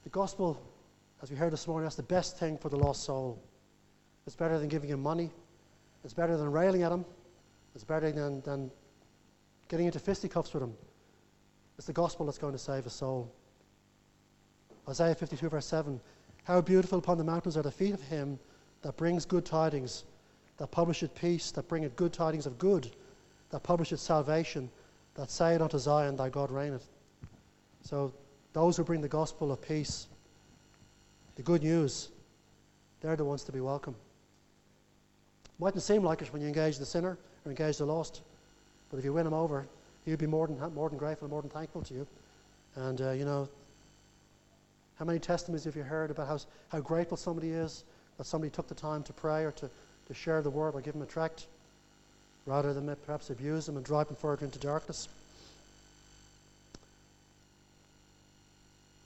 [0.04, 0.61] The gospel,
[1.22, 3.42] as we heard this morning, that's the best thing for the lost soul.
[4.26, 5.30] It's better than giving him money.
[6.04, 7.04] It's better than railing at him.
[7.74, 8.70] It's better than, than
[9.68, 10.74] getting into fisticuffs with him.
[11.78, 13.32] It's the gospel that's going to save a soul.
[14.88, 16.00] Isaiah 52, verse 7
[16.45, 18.38] How beautiful upon the mountains are the feet of him
[18.82, 20.05] that brings good tidings,
[20.57, 22.91] that publisheth peace, that bringeth good tidings of good,
[23.51, 24.70] that publisheth salvation,
[25.14, 26.88] that saith unto Zion, Thy God reigneth.
[27.82, 28.12] So,
[28.53, 30.07] those who bring the gospel of peace,
[31.36, 32.11] the good news,
[33.01, 33.95] they're the ones to be welcome.
[35.59, 38.22] Mightn't seem like it when you engage the sinner or engage the lost,
[38.91, 39.66] but if you win him over,
[40.05, 42.07] he'll be more than, more than grateful, more than thankful to you.
[42.76, 43.49] And, uh, you know,
[45.01, 46.38] how many testimonies have you heard about how,
[46.68, 47.84] how grateful somebody is
[48.18, 49.70] that somebody took the time to pray or to,
[50.07, 51.46] to share the word or give them a tract
[52.44, 55.09] rather than perhaps abuse them and drive them further into darkness?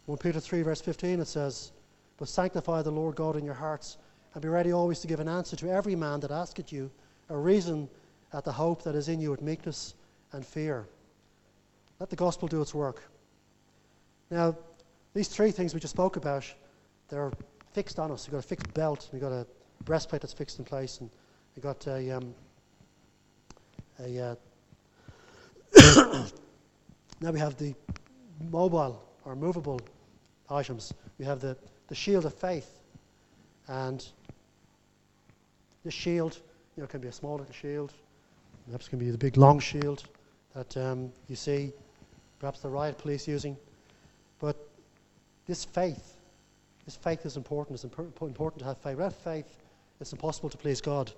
[0.07, 1.70] 1 Peter 3, verse 15, it says,
[2.18, 3.97] But sanctify the Lord God in your hearts,
[4.34, 6.90] and be ready always to give an answer to every man that asketh you
[7.30, 7.88] a reason
[8.32, 9.95] at the hope that is in you with meekness
[10.32, 10.86] and fear.
[12.01, 13.01] Let the gospel do its work.
[14.28, 14.57] Now,
[15.15, 16.45] these three things we just spoke about,
[17.09, 17.33] they're
[17.73, 18.27] fixed on us.
[18.27, 19.47] We've got a fixed belt, we've got a
[19.85, 21.09] breastplate that's fixed in place, and
[21.55, 22.35] we've got a, um,
[24.01, 24.35] a uh,
[27.21, 27.75] now we have the
[28.51, 29.81] mobile or movable
[30.51, 30.93] items.
[31.19, 31.57] We have the,
[31.89, 32.81] the shield of faith.
[33.69, 34.07] And
[35.85, 36.39] this shield,
[36.77, 37.93] you know, can be a small little shield.
[38.67, 40.05] Perhaps it can be the big long shield
[40.55, 41.73] that um, you see
[42.41, 43.57] perhaps the riot police using.
[44.41, 44.57] But
[45.47, 46.16] this faith,
[46.84, 47.82] this faith is important.
[47.82, 48.97] It's impor- important to have faith.
[48.97, 49.47] Without faith,
[50.01, 51.12] it's impossible to please God.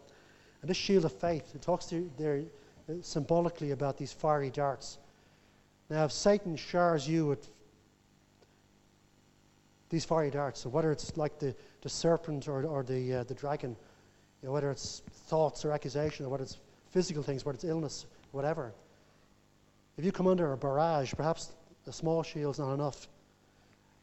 [0.60, 2.42] And this shield of faith, it talks to there
[2.88, 4.98] uh, symbolically about these fiery darts.
[5.88, 7.48] Now, if Satan showers you with
[9.88, 13.34] these fiery darts, so whether it's like the, the serpent or, or the, uh, the
[13.34, 13.76] dragon,
[14.42, 16.58] you know, whether it's thoughts or accusation, or whether it's
[16.90, 18.72] physical things, whether it's illness, whatever,
[19.96, 21.52] if you come under a barrage, perhaps
[21.86, 23.08] a small shield's not enough.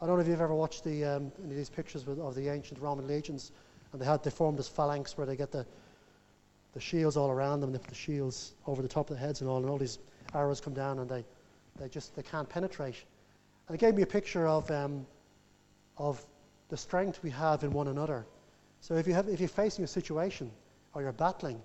[0.03, 2.35] I don't know if you've ever watched the, um, any of these pictures with, of
[2.35, 3.53] the ancient Roman legions,
[3.93, 5.65] and they had they formed this phalanx where they get the,
[6.73, 9.21] the shields all around them, and they put the shields over the top of the
[9.21, 9.99] heads and all, and all these
[10.35, 11.23] arrows come down, and they,
[11.79, 13.01] they just they can't penetrate.
[13.69, 15.07] And it gave me a picture of um,
[15.97, 16.21] of
[16.67, 18.25] the strength we have in one another.
[18.81, 20.51] So if you have if you're facing a situation
[20.93, 21.61] or you're battling,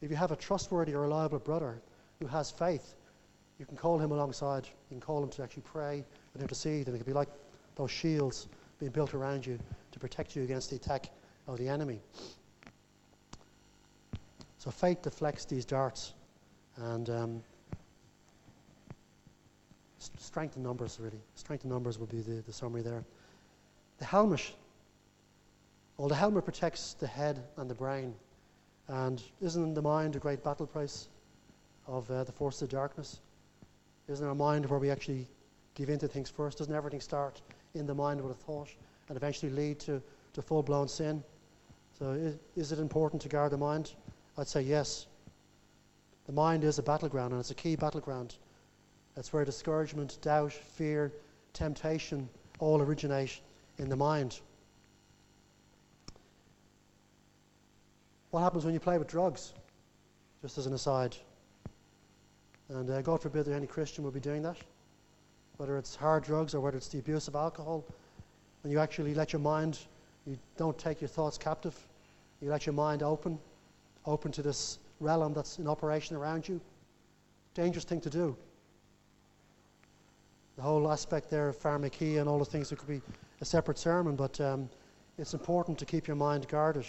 [0.00, 1.82] if you have a trustworthy or reliable brother
[2.18, 2.94] who has faith,
[3.58, 4.64] you can call him alongside.
[4.64, 7.28] You can call him to actually pray would intercede, and it could be like
[7.76, 8.48] those shields
[8.78, 9.58] being built around you
[9.92, 11.10] to protect you against the attack
[11.46, 12.00] of the enemy.
[14.58, 16.14] So faith deflects these darts,
[16.76, 17.42] and um,
[19.98, 21.20] strength in numbers, really.
[21.34, 23.04] Strength in numbers would be the, the summary there.
[23.98, 24.52] The helmet.
[25.96, 28.14] Well, the helmet protects the head and the brain.
[28.88, 31.08] And isn't the mind a great battle price
[31.86, 33.20] of uh, the forces of darkness?
[34.08, 35.26] Isn't our mind where we actually
[35.74, 36.58] give in to things first?
[36.58, 37.40] Doesn't everything start
[37.74, 38.68] in the mind with a thought
[39.08, 40.02] and eventually lead to,
[40.32, 41.22] to full blown sin?
[41.98, 43.92] So, is, is it important to guard the mind?
[44.36, 45.06] I'd say yes.
[46.26, 48.36] The mind is a battleground, and it's a key battleground.
[49.14, 51.12] That's where discouragement, doubt, fear,
[51.52, 53.40] temptation all originate
[53.78, 54.40] in the mind.
[58.30, 59.52] What happens when you play with drugs?
[60.42, 61.16] Just as an aside.
[62.68, 64.56] And uh, God forbid that any Christian would be doing that.
[65.56, 67.84] Whether it's hard drugs or whether it's the abuse of alcohol.
[68.62, 69.78] When you actually let your mind,
[70.26, 71.78] you don't take your thoughts captive.
[72.40, 73.38] You let your mind open,
[74.06, 76.60] open to this realm that's in operation around you.
[77.54, 78.36] Dangerous thing to do.
[80.56, 83.02] The whole aspect there of pharmakeia and all the things, it could be
[83.40, 84.68] a separate sermon, but um,
[85.18, 86.86] it's important to keep your mind guarded,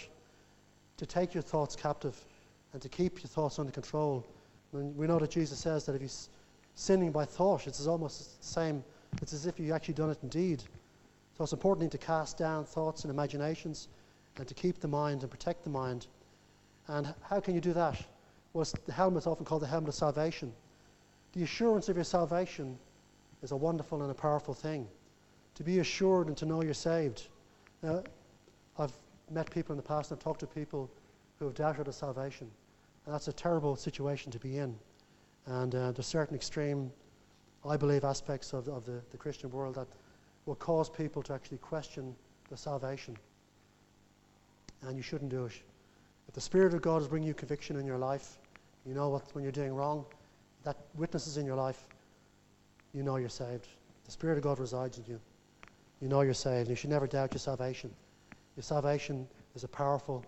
[0.96, 2.24] to take your thoughts captive,
[2.72, 4.24] and to keep your thoughts under control.
[4.72, 6.28] And we know that Jesus says that if he's
[6.76, 8.84] sinning by thought, it's almost the same,
[9.20, 10.62] it's as if you've actually done it indeed.
[11.36, 13.88] So it's important to cast down thoughts and imaginations
[14.36, 16.06] and to keep the mind and protect the mind.
[16.86, 18.00] And how can you do that?
[18.52, 20.52] Well, the helmet's often called the helmet of salvation.
[21.32, 22.78] The assurance of your salvation
[23.42, 24.86] is a wonderful and a powerful thing.
[25.56, 27.28] To be assured and to know you're saved.
[27.82, 28.02] Now,
[28.78, 28.92] I've
[29.30, 30.90] met people in the past and I've talked to people
[31.38, 32.50] who have doubted their salvation.
[33.04, 34.78] And that's a terrible situation to be in.
[35.46, 36.90] And uh, there's certain extreme,
[37.68, 39.86] I believe, aspects of, of the, the Christian world that
[40.44, 42.14] will cause people to actually question
[42.50, 43.16] the salvation.
[44.82, 45.52] And you shouldn't do it.
[46.28, 48.38] If the Spirit of God is bringing you conviction in your life,
[48.84, 50.04] you know what, when you're doing wrong,
[50.64, 51.86] that witnesses in your life,
[52.92, 53.68] you know you're saved.
[54.04, 55.20] The Spirit of God resides in you.
[56.00, 56.68] You know you're saved.
[56.68, 57.90] You should never doubt your salvation.
[58.56, 60.24] Your salvation is a powerful,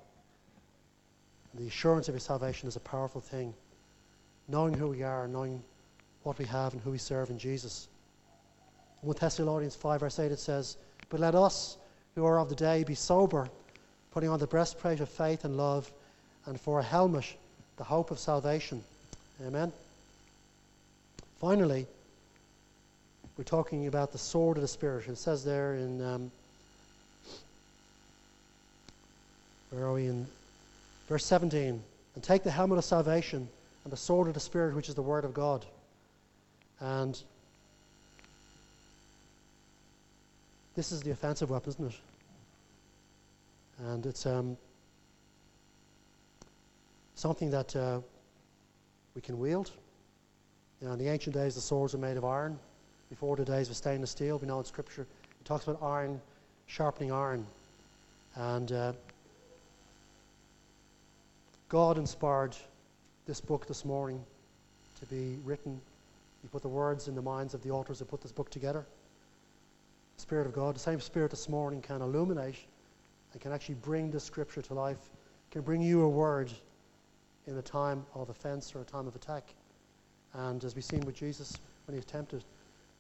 [1.55, 3.55] the assurance of your salvation is a powerful thing.
[4.49, 5.63] Knowing who we are, knowing
[6.23, 7.89] what we have and who we serve in Jesus.
[9.03, 10.77] 1 Thessalonians 5, verse 8, it says,
[11.09, 11.77] But let us
[12.15, 13.49] who are of the day be sober,
[14.11, 15.91] putting on the breastplate of faith and love,
[16.47, 17.37] and for a helmet,
[17.77, 18.83] the hope of salvation.
[19.47, 19.73] Amen.
[21.41, 21.87] Finally,
[23.37, 25.07] we're talking about the sword of the Spirit.
[25.07, 26.31] It says there in, um,
[29.71, 30.07] where are we?
[30.07, 30.27] In
[31.09, 31.81] verse 17.
[32.15, 33.49] And take the helmet of salvation
[33.89, 35.65] and the sword of the Spirit, which is the Word of God.
[36.79, 37.19] And
[40.77, 41.99] this is the offensive weapon, isn't it?
[43.79, 44.59] And it's um,
[47.15, 48.01] something that uh,
[49.15, 49.71] we can wield.
[50.83, 52.59] You know, in the ancient days, the swords were made of iron.
[53.09, 55.07] Before the days of stainless steel, we know in Scripture
[55.41, 56.21] it talks about iron
[56.67, 57.47] sharpening iron.
[58.35, 58.93] And uh,
[61.71, 62.55] God inspired
[63.29, 64.25] this book this morning
[64.99, 65.79] to be written.
[66.43, 68.87] You put the words in the minds of the authors who put this book together.
[70.17, 72.57] The Spirit of God, the same Spirit this morning can illuminate
[73.35, 75.11] and can actually bring the Scripture to life,
[75.51, 76.51] can bring you a word
[77.47, 79.45] in a time of offense or a time of attack.
[80.33, 81.53] And as we've seen with Jesus
[81.87, 82.43] when he attempted,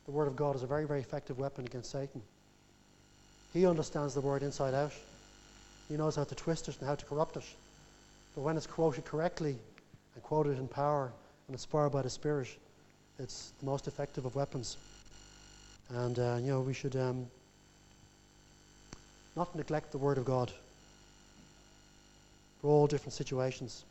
[0.05, 2.20] the Word of God is a very, very effective weapon against Satan.
[3.55, 4.93] He understands the Word inside out.
[5.89, 7.45] He knows how to twist it and how to corrupt it.
[8.35, 9.57] But when it's quoted correctly
[10.15, 11.13] and quoted in power
[11.47, 12.49] and inspired by the Spirit,
[13.19, 14.79] it's the most effective of weapons.
[15.91, 17.27] And, uh, you know, we should um,
[19.37, 20.53] not neglect the Word of God
[22.61, 23.85] for all different situations.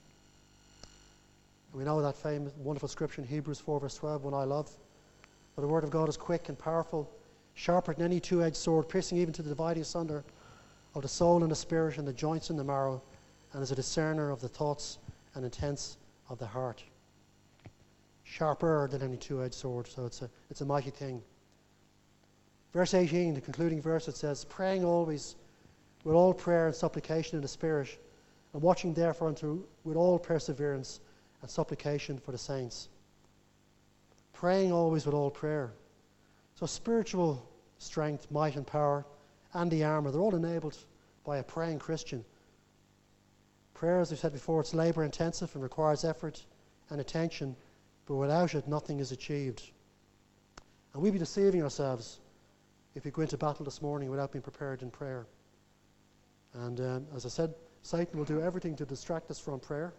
[1.73, 4.69] We know that famous, wonderful scripture in Hebrews 4, verse 12, one I love.
[5.55, 7.09] For the Word of God is quick and powerful,
[7.55, 10.23] sharper than any two edged sword, piercing even to the dividing asunder
[10.95, 13.01] of the soul and the spirit and the joints and the marrow,
[13.53, 14.97] and is a discerner of the thoughts
[15.35, 15.97] and intents
[16.29, 16.83] of the heart.
[18.23, 21.21] Sharper than any two edged sword, so it's a, it's a mighty thing.
[22.73, 25.35] Verse 18, the concluding verse, it says, Praying always
[26.03, 27.97] with all prayer and supplication in the Spirit,
[28.53, 30.99] and watching therefore unto with all perseverance
[31.41, 32.89] and supplication for the saints.
[34.33, 35.71] Praying always with all prayer.
[36.55, 37.47] So spiritual
[37.77, 39.05] strength, might, and power,
[39.53, 40.77] and the armor, they're all enabled
[41.25, 42.23] by a praying Christian.
[43.77, 46.43] Prayer, as we've said before, it's labor intensive and requires effort
[46.89, 47.55] and attention,
[48.07, 49.69] but without it, nothing is achieved.
[50.93, 52.19] And we'd be deceiving ourselves
[52.95, 55.27] if we go into battle this morning without being prepared in prayer.
[56.55, 57.53] And um, as I said,
[57.83, 59.93] Satan will do everything to distract us from prayer.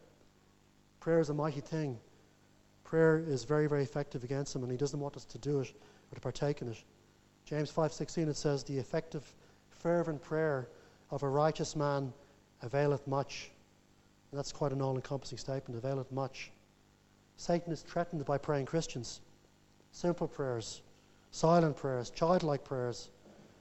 [0.98, 2.00] Prayer is a mighty thing.
[2.82, 5.72] Prayer is very, very effective against him, and he doesn't want us to do it
[6.10, 6.82] or to partake in it.
[7.44, 9.36] James 5:16 it says, "The effective,
[9.70, 10.68] fervent prayer
[11.12, 12.12] of a righteous man
[12.60, 13.52] availeth much."
[14.30, 15.82] And that's quite an all-encompassing statement.
[15.82, 16.50] Availeth much.
[17.36, 19.20] Satan is threatened by praying Christians.
[19.92, 20.82] Simple prayers,
[21.30, 23.10] silent prayers, childlike prayers,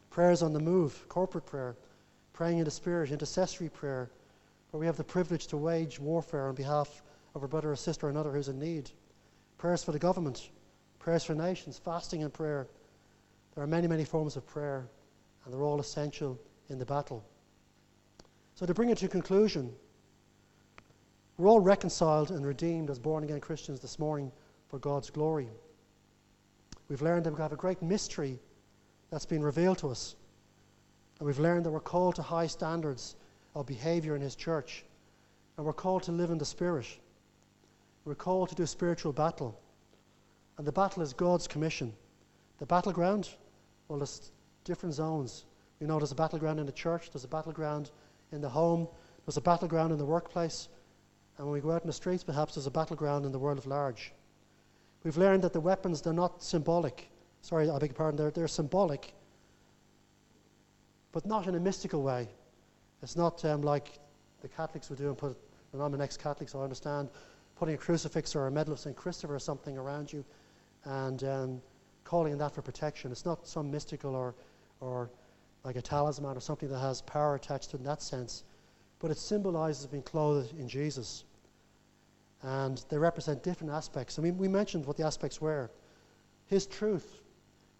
[0.10, 1.76] prayers on the move, corporate prayer,
[2.34, 4.10] praying in the Spirit, intercessory prayer,
[4.72, 7.02] where we have the privilege to wage warfare on behalf
[7.36, 8.90] of a brother or sister or another who's in need.
[9.58, 10.50] Prayers for the government,
[11.00, 12.68] prayers for nations, fasting and prayer.
[13.56, 14.88] There are many, many forms of prayer,
[15.46, 16.40] and they're all essential
[16.70, 17.24] in the battle.
[18.56, 19.74] So, to bring it to conclusion,
[21.38, 24.32] we're all reconciled and redeemed as born again Christians this morning
[24.70, 25.48] for God's glory.
[26.90, 28.40] We've learned that we have a great mystery
[29.12, 30.16] that's been revealed to us.
[31.20, 33.16] And we've learned that we're called to high standards
[33.56, 34.84] of behavior in His church.
[35.58, 36.88] And we're called to live in the Spirit.
[38.06, 39.60] We're called to do spiritual battle.
[40.58, 41.94] And the battle is God's commission.
[42.58, 43.30] The battleground,
[43.88, 44.32] well, there's
[44.64, 45.46] different zones.
[45.80, 47.92] You know, there's a battleground in the church, there's a battleground
[48.32, 48.88] in the home,
[49.26, 50.70] there's a battleground in the workplace.
[51.38, 53.58] And when we go out in the streets, perhaps there's a battleground in the world
[53.58, 54.12] of large.
[55.04, 57.10] We've learned that the weapons, they're not symbolic.
[57.42, 59.14] Sorry, I beg your pardon, they're, they're symbolic,
[61.12, 62.28] but not in a mystical way.
[63.04, 64.00] It's not um, like
[64.42, 65.38] the Catholics would do and put,
[65.74, 67.10] and I'm an ex Catholic, so I understand,
[67.56, 68.96] putting a crucifix or a medal of St.
[68.96, 70.26] Christopher or something around you
[70.86, 71.62] and um,
[72.04, 73.12] calling that for protection.
[73.12, 74.34] It's not some mystical or,
[74.80, 75.10] or
[75.64, 78.44] like a talisman or something that has power attached to it in that sense,
[79.00, 81.26] but it symbolizes being clothed in Jesus
[82.44, 84.20] and they represent different aspects.
[84.20, 85.70] I mean, we mentioned what the aspects were
[86.46, 87.22] His truth,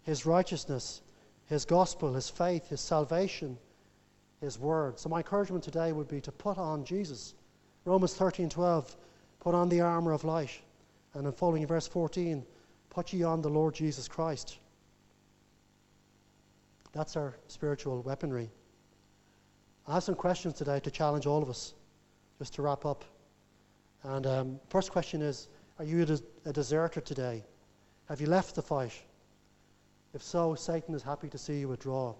[0.02, 1.02] His righteousness,
[1.46, 3.58] His gospel, His faith, His salvation,
[4.40, 4.98] His word.
[4.98, 7.34] So, my encouragement today would be to put on Jesus.
[7.84, 8.96] Romans 13 12,
[9.40, 10.60] put on the armor of light.
[11.14, 12.44] And then, following in verse 14,
[12.90, 14.58] put ye on the Lord Jesus Christ.
[16.92, 18.50] That's our spiritual weaponry.
[19.86, 21.74] I have some questions today to challenge all of us,
[22.38, 23.04] just to wrap up.
[24.04, 27.44] And um, first question is Are you a, des- a deserter today?
[28.08, 28.92] Have you left the fight?
[30.14, 32.14] If so, Satan is happy to see you withdraw.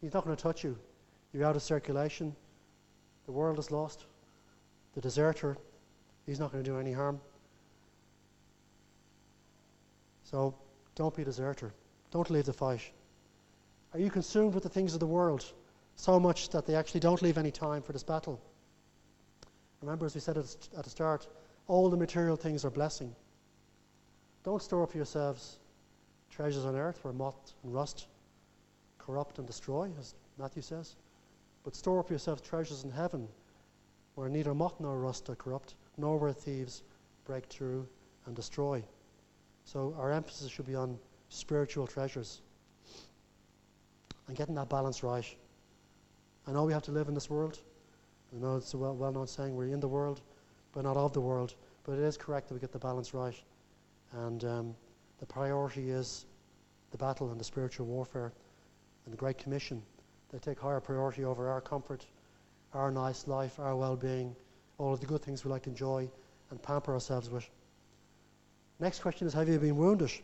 [0.00, 0.78] He's not going to touch you.
[1.32, 2.34] You're out of circulation.
[3.26, 4.06] The world is lost.
[4.94, 5.58] The deserter,
[6.24, 7.20] he's not going to do any harm.
[10.24, 10.54] So
[10.94, 11.72] don't be a deserter.
[12.10, 12.80] Don't leave the fight.
[13.92, 15.44] Are you consumed with the things of the world
[15.96, 18.40] so much that they actually don't leave any time for this battle?
[19.82, 21.28] Remember, as we said at at the start,
[21.66, 23.14] all the material things are blessing.
[24.44, 25.58] Don't store up for yourselves
[26.30, 28.06] treasures on earth where moth and rust
[28.98, 30.96] corrupt and destroy, as Matthew says,
[31.64, 33.28] but store up for yourselves treasures in heaven
[34.14, 36.82] where neither moth nor rust are corrupt, nor where thieves
[37.24, 37.86] break through
[38.26, 38.82] and destroy.
[39.64, 40.98] So our emphasis should be on
[41.28, 42.40] spiritual treasures
[44.26, 45.24] and getting that balance right.
[46.46, 47.60] I know we have to live in this world.
[48.34, 50.20] I know it's a well, well-known saying, we're in the world,
[50.72, 51.54] but not of the world.
[51.84, 53.40] But it is correct that we get the balance right.
[54.12, 54.74] And um,
[55.18, 56.26] the priority is
[56.90, 58.32] the battle and the spiritual warfare
[59.04, 59.82] and the Great Commission.
[60.30, 62.04] They take higher priority over our comfort,
[62.74, 64.36] our nice life, our well-being,
[64.76, 66.08] all of the good things we like to enjoy
[66.50, 67.48] and pamper ourselves with.
[68.78, 70.10] Next question is, have you been wounded?
[70.10, 70.22] If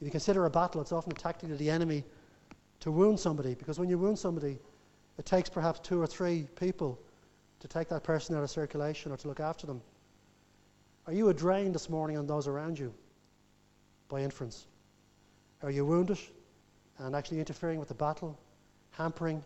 [0.00, 2.04] you consider a battle, it's often a tactic of the enemy
[2.80, 4.58] to wound somebody, because when you wound somebody,
[5.18, 6.98] it takes perhaps two or three people
[7.60, 9.80] to take that person out of circulation or to look after them.
[11.06, 12.92] Are you a drain this morning on those around you
[14.08, 14.66] by inference?
[15.62, 16.18] Are you wounded
[16.98, 18.38] and actually interfering with the battle,
[18.90, 19.42] hampering,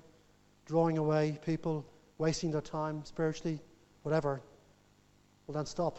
[0.66, 1.84] drawing away people,
[2.18, 3.60] wasting their time spiritually,
[4.02, 4.40] whatever?
[5.46, 5.98] Well, then stop.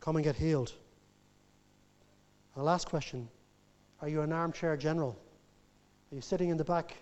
[0.00, 0.72] Come and get healed.
[2.54, 3.28] And the last question
[4.00, 5.18] Are you an armchair general?
[6.10, 6.96] Are you sitting in the back,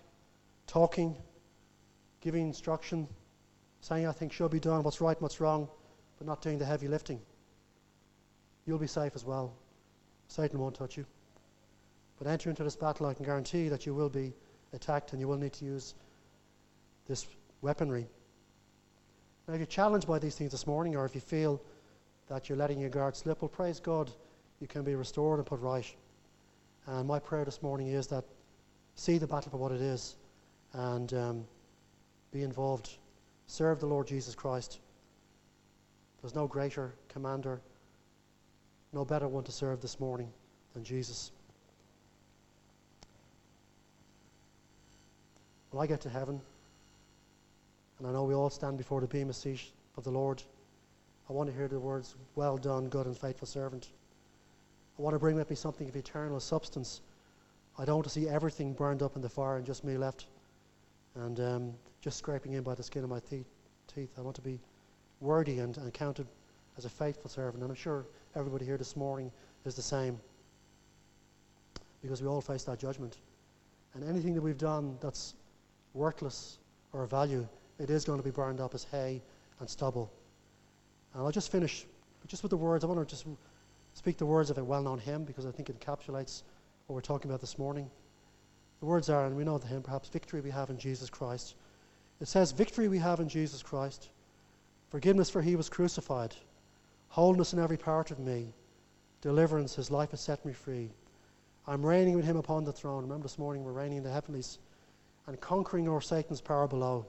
[0.65, 1.15] talking,
[2.19, 3.07] giving instruction,
[3.79, 5.69] saying, I think should be done, what's right, and what's wrong,
[6.17, 7.21] but not doing the heavy lifting?
[8.65, 9.53] You'll be safe as well.
[10.27, 11.05] Satan won't touch you.
[12.19, 14.33] But enter into this battle, I can guarantee that you will be
[14.73, 15.95] attacked and you will need to use
[17.07, 17.27] this
[17.61, 18.07] weaponry.
[19.47, 21.61] Now, if you're challenged by these things this morning, or if you feel
[22.27, 24.11] that you're letting your guard slip, well, praise God,
[24.59, 25.85] you can be restored and put right.
[26.87, 28.25] And my prayer this morning is that
[28.97, 30.17] see the battle for what it is
[30.73, 31.45] and um,
[32.33, 32.97] be involved.
[33.47, 34.79] Serve the Lord Jesus Christ.
[36.21, 37.61] There's no greater commander
[38.93, 40.27] no better one to serve this morning
[40.73, 41.31] than Jesus.
[45.71, 46.41] When I get to heaven,
[47.99, 49.61] and I know we all stand before the bema seat
[49.97, 50.41] of the Lord,
[51.29, 53.89] I want to hear the words, Well done, good and faithful servant.
[54.97, 57.01] I want to bring with me something of eternal substance.
[57.79, 60.25] I don't want to see everything burned up in the fire and just me left
[61.15, 63.45] and um, just scraping in by the skin of my teeth.
[64.17, 64.59] I want to be
[65.21, 66.27] worthy and, and counted
[66.77, 67.63] as a faithful servant.
[67.63, 68.05] And I'm sure
[68.35, 69.31] everybody here this morning
[69.65, 70.19] is the same
[72.01, 73.17] because we all face that judgment.
[73.93, 75.33] And anything that we've done that's
[75.93, 76.59] worthless
[76.93, 77.47] or of value,
[77.79, 79.21] it is going to be burned up as hay
[79.59, 80.11] and stubble.
[81.13, 81.85] And I'll just finish
[82.27, 82.83] just with the words.
[82.83, 83.25] I want to just
[83.93, 86.43] speak the words of a well known hymn because I think it encapsulates
[86.87, 87.89] what we're talking about this morning.
[88.79, 91.55] The words are, and we know the hymn, perhaps, victory we have in Jesus Christ.
[92.21, 94.07] It says, Victory we have in Jesus Christ,
[94.89, 96.33] forgiveness for he was crucified,
[97.09, 98.53] wholeness in every part of me,
[99.19, 100.89] deliverance, his life has set me free.
[101.67, 103.03] I'm reigning with him upon the throne.
[103.03, 104.57] Remember this morning we're reigning in the heavenlies
[105.27, 107.05] and conquering over Satan's power below.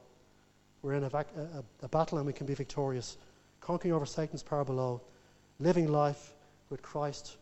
[0.82, 3.16] We're in a, vac- a, a battle and we can be victorious.
[3.60, 5.00] Conquering over Satan's power below,
[5.60, 6.32] living life
[6.68, 7.36] with Christ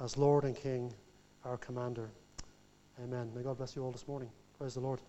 [0.00, 0.92] as Lord and King,
[1.44, 2.10] our commander.
[3.02, 3.30] Amen.
[3.34, 4.28] May God bless you all this morning.
[4.58, 5.00] Praise the Lord.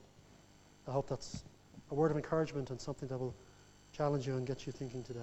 [0.87, 1.43] I hope that's
[1.91, 3.35] a word of encouragement and something that will
[3.91, 5.19] challenge you and get you thinking today.